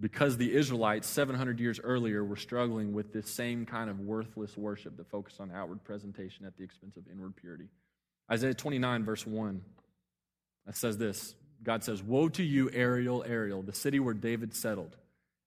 [0.00, 4.96] because the Israelites 700 years earlier were struggling with this same kind of worthless worship
[4.96, 7.68] that focused on outward presentation at the expense of inward purity.
[8.30, 9.60] Isaiah 29, verse 1,
[10.66, 14.96] that says this God says, Woe to you, Ariel, Ariel, the city where David settled.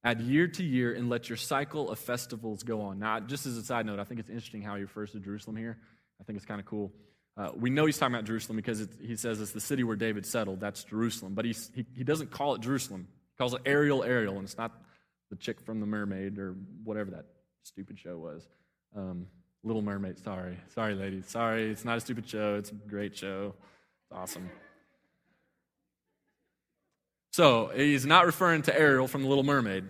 [0.04, 2.98] Add year to year and let your cycle of festivals go on.
[2.98, 5.58] Now, just as a side note, I think it's interesting how he refers to Jerusalem
[5.58, 5.78] here.
[6.20, 6.92] I think it's kind of cool.
[7.38, 10.26] Uh, we know he's talking about Jerusalem because he says it's the city where David
[10.26, 10.60] settled.
[10.60, 11.36] That's Jerusalem.
[11.36, 11.56] But he,
[11.96, 13.08] he doesn't call it Jerusalem.
[13.32, 14.36] He calls it Ariel, Ariel.
[14.36, 14.72] And it's not
[15.30, 17.26] the chick from The Mermaid or whatever that
[17.64, 18.48] stupid show was.
[18.96, 19.28] Um,
[19.64, 20.58] Little Mermaid, sorry.
[20.74, 21.28] Sorry, ladies.
[21.28, 22.56] Sorry, it's not a stupid show.
[22.56, 23.54] It's a great show.
[24.04, 24.50] It's awesome.
[27.32, 29.86] So he's not referring to Ariel from The Little Mermaid.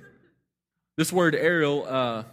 [0.98, 2.24] This word Ariel uh,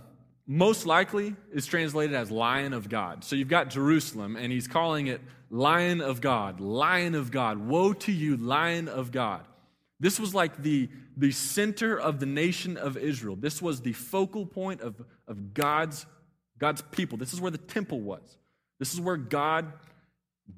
[0.46, 3.24] most likely is translated as Lion of God.
[3.24, 7.58] So you've got Jerusalem, and he's calling it Lion of God, Lion of God.
[7.58, 9.46] Woe to you, Lion of God.
[10.00, 13.36] This was like the, the center of the nation of Israel.
[13.36, 16.06] This was the focal point of, of God's,
[16.58, 17.18] God's people.
[17.18, 18.36] This is where the temple was.
[18.78, 19.72] This is where God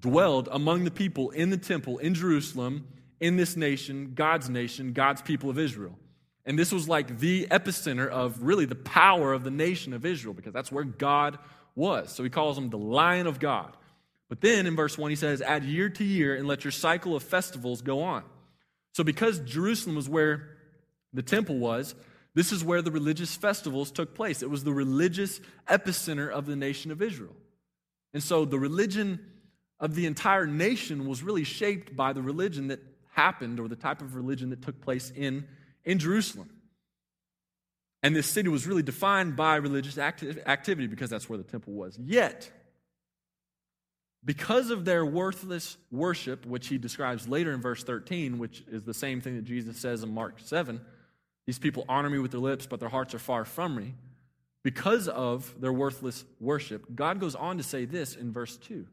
[0.01, 2.87] dwelled among the people in the temple in Jerusalem
[3.19, 5.99] in this nation, God's nation, God's people of Israel.
[6.45, 10.35] And this was like the epicenter of really the power of the nation of Israel
[10.35, 11.39] because that's where God
[11.75, 12.13] was.
[12.13, 13.77] So he calls him the Lion of God.
[14.29, 17.15] But then in verse 1, he says, Add year to year and let your cycle
[17.17, 18.25] of festivals go on.
[19.01, 20.47] So because Jerusalem was where
[21.15, 21.95] the temple was,
[22.35, 24.43] this is where the religious festivals took place.
[24.43, 27.35] It was the religious epicenter of the nation of Israel.
[28.13, 29.25] And so the religion
[29.79, 32.81] of the entire nation was really shaped by the religion that
[33.13, 35.49] happened or the type of religion that took place in,
[35.83, 36.51] in Jerusalem.
[38.03, 41.73] And this city was really defined by religious acti- activity because that's where the temple
[41.73, 41.99] was.
[41.99, 42.51] Yet,
[44.25, 48.95] because of their worthless worship, which he describes later in verse 13, which is the
[48.95, 50.81] same thing that Jesus says in Mark 7,
[51.47, 53.95] these people honor me with their lips, but their hearts are far from me.
[54.63, 58.87] Because of their worthless worship, God goes on to say this in verse 2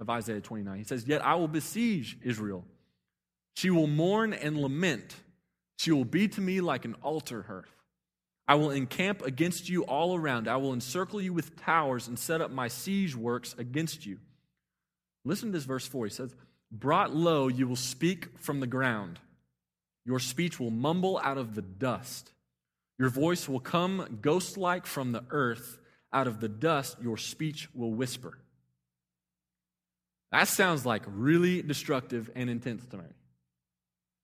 [0.00, 0.76] of Isaiah 29.
[0.76, 2.64] He says, Yet I will besiege Israel
[3.54, 5.14] she will mourn and lament.
[5.78, 7.70] She will be to me like an altar hearth.
[8.46, 10.48] I will encamp against you all around.
[10.48, 14.18] I will encircle you with towers and set up my siege works against you.
[15.24, 16.06] Listen to this verse 4.
[16.06, 16.34] He says,
[16.70, 19.18] Brought low, you will speak from the ground.
[20.04, 22.32] Your speech will mumble out of the dust.
[22.98, 25.78] Your voice will come ghost like from the earth.
[26.12, 28.38] Out of the dust, your speech will whisper.
[30.30, 33.04] That sounds like really destructive and intense to me.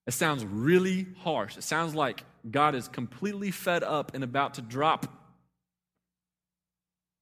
[0.07, 1.57] It sounds really harsh.
[1.57, 5.07] It sounds like God is completely fed up and about to drop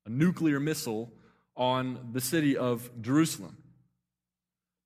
[0.06, 1.12] a nuclear missile
[1.54, 3.56] on the city of Jerusalem.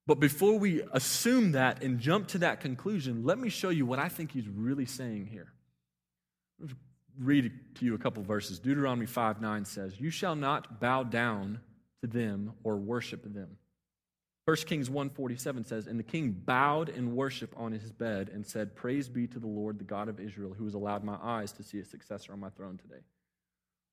[0.05, 3.99] But before we assume that and jump to that conclusion, let me show you what
[3.99, 5.53] I think he's really saying here.
[7.17, 8.59] Read to you a couple verses.
[8.59, 11.61] Deuteronomy 5 9 says, You shall not bow down
[12.01, 13.57] to them or worship them.
[14.45, 18.75] 1 Kings 1:47 says, "And the king bowed in worship on his bed and said,
[18.75, 21.63] Praise be to the Lord, the God of Israel, who has allowed my eyes to
[21.63, 23.03] see a successor on my throne today."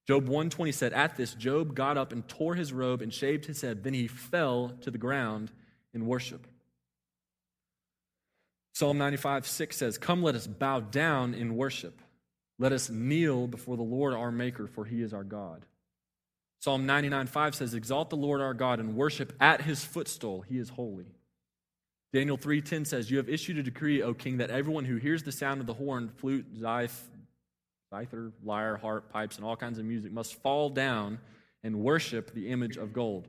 [0.09, 3.61] Job 120 said, At this, Job got up and tore his robe and shaved his
[3.61, 3.85] head.
[3.85, 5.53] Then he fell to the ground
[5.95, 6.47] in worship.
[8.75, 12.01] Psalm 95 6 says, Come, let us bow down in worship.
[12.59, 15.65] Let us kneel before the Lord our Maker, for he is our God.
[16.61, 20.43] Psalm 99 5 says, Exalt the Lord our God and worship at his footstool.
[20.43, 21.07] He is holy.
[22.13, 25.33] Daniel 3:10 says, You have issued a decree, O king, that everyone who hears the
[25.33, 30.35] sound of the horn, flute, zither, lyre, harp, pipes, and all kinds of music must
[30.35, 31.19] fall down
[31.63, 33.29] and worship the image of gold.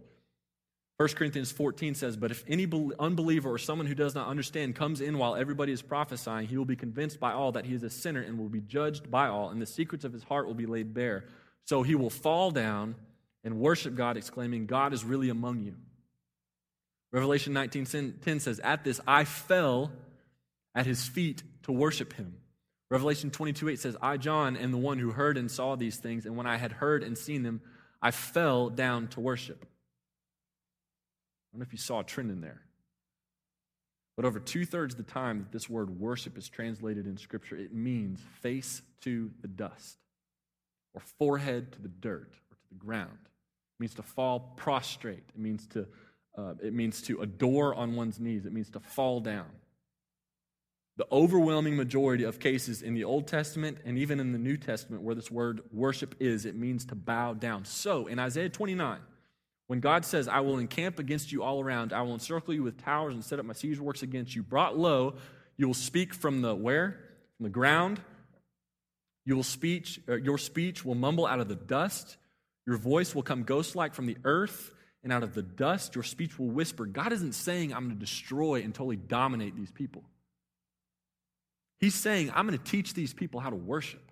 [1.02, 5.02] 1 Corinthians 14 says, But if any unbeliever or someone who does not understand comes
[5.02, 7.90] in while everybody is prophesying, he will be convinced by all that he is a
[7.90, 10.68] sinner and will be judged by all, and the secrets of his heart will be
[10.68, 11.26] laid bare.
[11.66, 12.94] So he will fall down
[13.44, 15.74] and worship God, exclaiming, God is really among you.
[17.12, 19.92] Revelation 19 10 says, At this I fell
[20.76, 22.36] at his feet to worship him.
[22.92, 26.28] Revelation 22 8 says, I, John, am the one who heard and saw these things,
[26.28, 27.60] and when I had heard and seen them,
[28.04, 29.66] I fell down to worship.
[31.52, 32.62] I don't know if you saw a trend in there.
[34.16, 37.58] But over two thirds of the time that this word worship is translated in Scripture,
[37.58, 39.98] it means face to the dust
[40.94, 45.24] or forehead to the dirt or to the ground It means to fall prostrate.
[45.34, 45.88] It means to,
[46.38, 48.46] uh, it means to adore on one's knees.
[48.46, 49.48] It means to fall down.
[50.98, 55.02] The overwhelming majority of cases in the Old Testament and even in the New Testament
[55.04, 57.66] where this word worship is, it means to bow down.
[57.66, 59.00] So in Isaiah 29,
[59.72, 62.84] when God says, I will encamp against you all around, I will encircle you with
[62.84, 65.14] towers and set up my siege works against you, brought low,
[65.56, 67.00] you will speak from the where?
[67.38, 68.02] From the ground.
[69.24, 72.18] You will speech, uh, your speech will mumble out of the dust.
[72.68, 74.74] Your voice will come ghost like from the earth,
[75.06, 76.86] and out of the dust your speech will whisper.
[76.86, 80.04] God isn't saying, I'm going to destroy and totally dominate these people.
[81.80, 84.04] He's saying, I'm going to teach these people how to worship.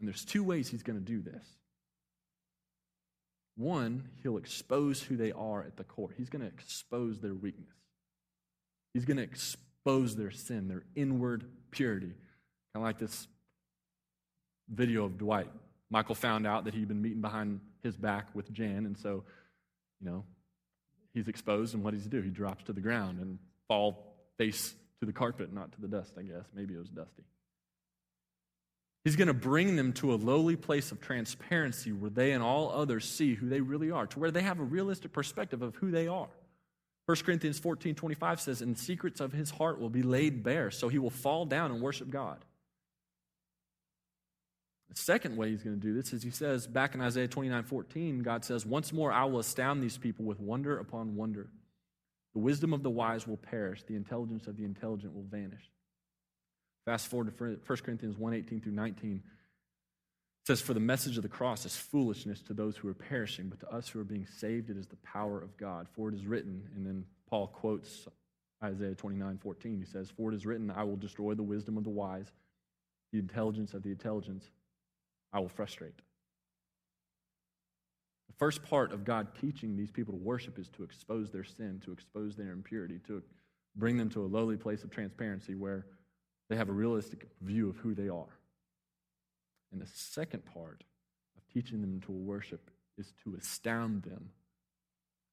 [0.00, 1.46] And there's two ways he's going to do this.
[3.56, 6.10] One, he'll expose who they are at the core.
[6.16, 7.74] He's going to expose their weakness.
[8.92, 12.06] He's going to expose their sin, their inward purity.
[12.06, 12.16] Kind
[12.76, 13.28] of like this
[14.68, 15.50] video of Dwight.
[15.90, 19.24] Michael found out that he'd been meeting behind his back with Jan, and so,
[20.00, 20.24] you know,
[21.14, 22.20] he's exposed, and what does he do?
[22.20, 23.38] He drops to the ground and
[23.68, 26.44] fall face to the carpet, not to the dust, I guess.
[26.54, 27.22] Maybe it was dusty.
[29.06, 32.72] He's going to bring them to a lowly place of transparency where they and all
[32.72, 35.92] others see who they really are, to where they have a realistic perspective of who
[35.92, 36.26] they are.
[37.04, 40.72] 1 Corinthians 14 25 says, And the secrets of his heart will be laid bare,
[40.72, 42.44] so he will fall down and worship God.
[44.90, 47.62] The second way he's going to do this is he says back in Isaiah 29
[47.62, 51.48] 14, God says, Once more I will astound these people with wonder upon wonder.
[52.32, 55.70] The wisdom of the wise will perish, the intelligence of the intelligent will vanish.
[56.86, 59.16] Fast forward to 1 Corinthians 1 18 through 19.
[59.16, 59.22] It
[60.46, 63.58] says, For the message of the cross is foolishness to those who are perishing, but
[63.60, 65.88] to us who are being saved, it is the power of God.
[65.92, 68.06] For it is written, and then Paul quotes
[68.62, 69.78] Isaiah 29 14.
[69.80, 72.30] He says, For it is written, I will destroy the wisdom of the wise,
[73.12, 74.44] the intelligence of the intelligent,
[75.32, 75.98] I will frustrate.
[78.28, 81.80] The first part of God teaching these people to worship is to expose their sin,
[81.84, 83.24] to expose their impurity, to
[83.74, 85.86] bring them to a lowly place of transparency where
[86.48, 88.38] they have a realistic view of who they are.
[89.72, 90.84] And the second part
[91.36, 94.30] of teaching them to worship is to astound them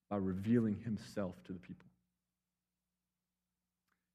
[0.10, 1.88] by revealing himself to the people.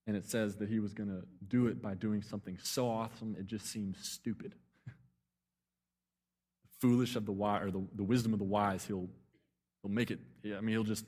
[0.07, 3.37] And it says that he was going to do it by doing something so awesome
[3.39, 4.55] it just seems stupid.
[6.81, 9.09] Foolish of the wise, or the, the wisdom of the wise, he'll,
[9.83, 11.05] he'll make it, I mean, he'll just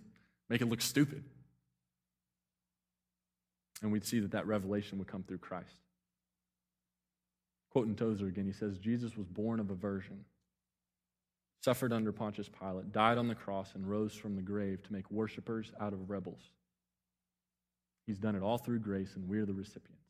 [0.48, 1.24] make it look stupid.
[3.82, 5.76] And we'd see that that revelation would come through Christ.
[7.70, 10.24] Quoting Tozer again, he says, Jesus was born of a virgin,
[11.62, 15.10] suffered under Pontius Pilate, died on the cross, and rose from the grave to make
[15.10, 16.50] worshipers out of rebels.
[18.06, 20.02] He's done it all through grace, and we're the recipients.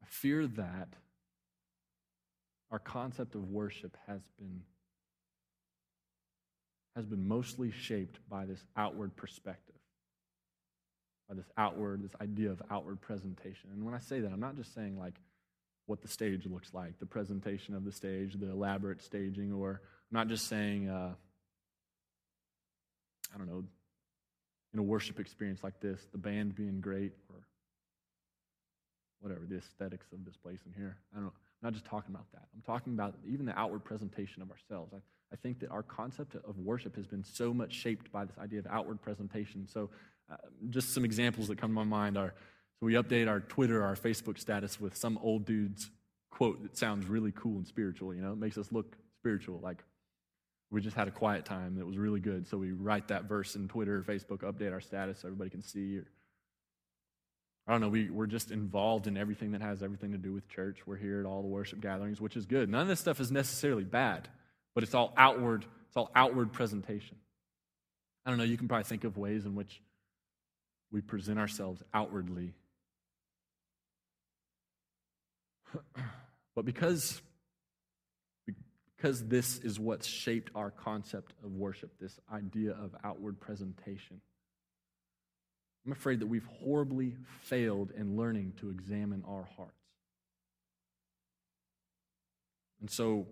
[0.00, 0.88] I fear that
[2.70, 4.62] our concept of worship has been
[6.96, 9.76] has been mostly shaped by this outward perspective,
[11.28, 13.70] by this outward, this idea of outward presentation.
[13.72, 15.14] And when I say that, I'm not just saying like
[15.86, 19.80] what the stage looks like, the presentation of the stage, the elaborate staging, or
[20.10, 21.12] I'm not just saying, uh,
[23.34, 23.64] I don't know,
[24.72, 27.46] in a worship experience like this, the band being great, or
[29.20, 30.96] whatever, the aesthetics of this place in here.
[31.12, 31.32] I don't know.
[31.62, 32.42] I'm not just talking about that.
[32.54, 34.92] I'm talking about even the outward presentation of ourselves.
[34.94, 34.98] I,
[35.32, 38.58] I think that our concept of worship has been so much shaped by this idea
[38.58, 39.66] of outward presentation.
[39.66, 39.90] So,
[40.30, 40.36] uh,
[40.70, 42.34] just some examples that come to my mind are
[42.82, 45.88] so we update our Twitter, our Facebook status with some old dude's
[46.32, 49.60] quote that sounds really cool and spiritual, you know, it makes us look spiritual.
[49.62, 49.84] Like
[50.72, 52.48] we just had a quiet time that was really good.
[52.48, 55.62] So we write that verse in Twitter or Facebook, update our status so everybody can
[55.62, 55.98] see.
[55.98, 56.06] Or,
[57.68, 60.48] I don't know, we, we're just involved in everything that has everything to do with
[60.48, 60.78] church.
[60.84, 62.68] We're here at all the worship gatherings, which is good.
[62.68, 64.28] None of this stuff is necessarily bad,
[64.74, 67.16] but it's all outward, it's all outward presentation.
[68.24, 69.80] I don't know, you can probably think of ways in which
[70.90, 72.54] we present ourselves outwardly.
[76.54, 77.20] but because,
[78.96, 84.20] because this is what's shaped our concept of worship, this idea of outward presentation,
[85.84, 89.72] I'm afraid that we've horribly failed in learning to examine our hearts.
[92.80, 93.26] And so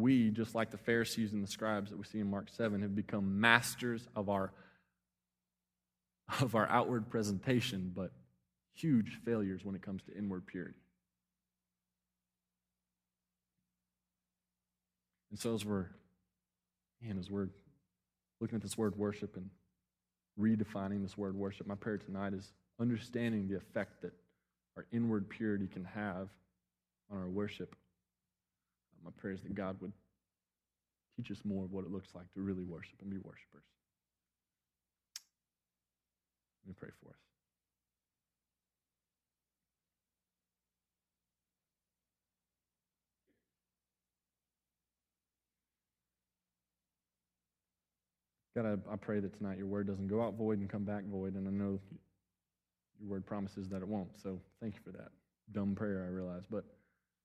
[0.00, 2.94] we, just like the Pharisees and the scribes that we see in Mark 7, have
[2.94, 4.52] become masters of our,
[6.40, 8.12] of our outward presentation, but
[8.74, 10.78] huge failures when it comes to inward purity.
[15.30, 15.86] And so as we're,
[17.02, 17.48] man, as we're
[18.40, 19.50] looking at this word worship and
[20.38, 21.66] redefining this word worship.
[21.66, 24.12] My prayer tonight is understanding the effect that
[24.76, 26.28] our inward purity can have
[27.10, 27.76] on our worship.
[29.04, 29.92] My prayer is that God would
[31.16, 33.64] teach us more of what it looks like to really worship and be worshipers.
[36.64, 37.16] Let me pray for us.
[48.56, 51.04] God, I, I pray that tonight your word doesn't go out void and come back
[51.04, 51.78] void, and I know
[52.98, 54.08] your word promises that it won't.
[54.20, 55.08] So thank you for that.
[55.52, 56.42] Dumb prayer, I realize.
[56.50, 56.64] But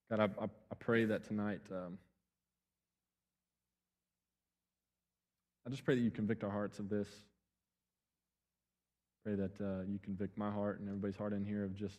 [0.09, 1.97] God, I, I, I pray that tonight, um,
[5.65, 7.07] I just pray that you convict our hearts of this.
[9.23, 11.97] Pray that uh, you convict my heart and everybody's heart in here of just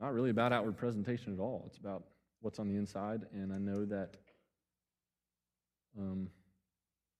[0.00, 1.64] not really about outward presentation at all.
[1.66, 2.04] It's about
[2.40, 3.22] what's on the inside.
[3.32, 4.16] And I know that
[5.98, 6.28] um,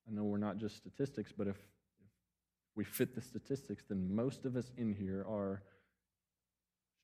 [0.08, 4.44] I know we're not just statistics, but if, if we fit the statistics, then most
[4.44, 5.62] of us in here are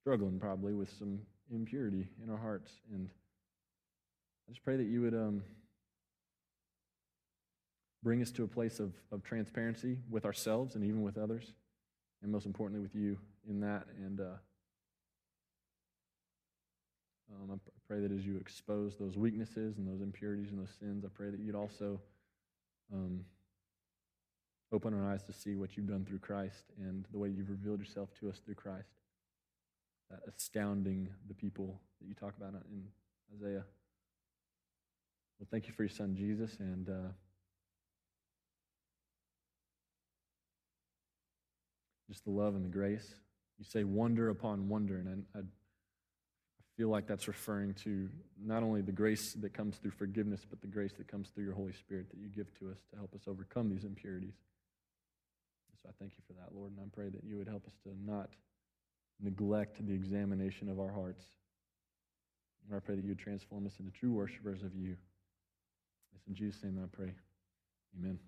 [0.02, 1.18] struggling probably with some
[1.56, 2.72] impurity in our hearts.
[2.92, 3.08] And
[4.48, 5.42] I just pray that you would um,
[8.02, 11.54] bring us to a place of, of transparency with ourselves and even with others,
[12.22, 13.86] and most importantly with you in that.
[13.98, 14.38] And uh,
[17.32, 21.04] um, I pray that as you expose those weaknesses and those impurities and those sins,
[21.04, 22.00] I pray that you'd also
[22.92, 23.24] um,
[24.72, 27.78] open our eyes to see what you've done through Christ and the way you've revealed
[27.78, 29.01] yourself to us through Christ.
[30.12, 32.84] That astounding the people that you talk about in
[33.34, 33.64] Isaiah.
[35.38, 37.12] Well, thank you for your son, Jesus, and uh,
[42.10, 43.08] just the love and the grace.
[43.58, 45.42] You say wonder upon wonder, and I, I
[46.76, 50.66] feel like that's referring to not only the grace that comes through forgiveness, but the
[50.66, 53.22] grace that comes through your Holy Spirit that you give to us to help us
[53.26, 54.34] overcome these impurities.
[55.82, 57.72] So I thank you for that, Lord, and I pray that you would help us
[57.84, 58.28] to not
[59.22, 61.24] neglect the examination of our hearts.
[62.66, 64.96] And I pray that you would transform us into true worshipers of you.
[66.14, 67.12] It's in Jesus' name that I pray.
[67.98, 68.18] Amen.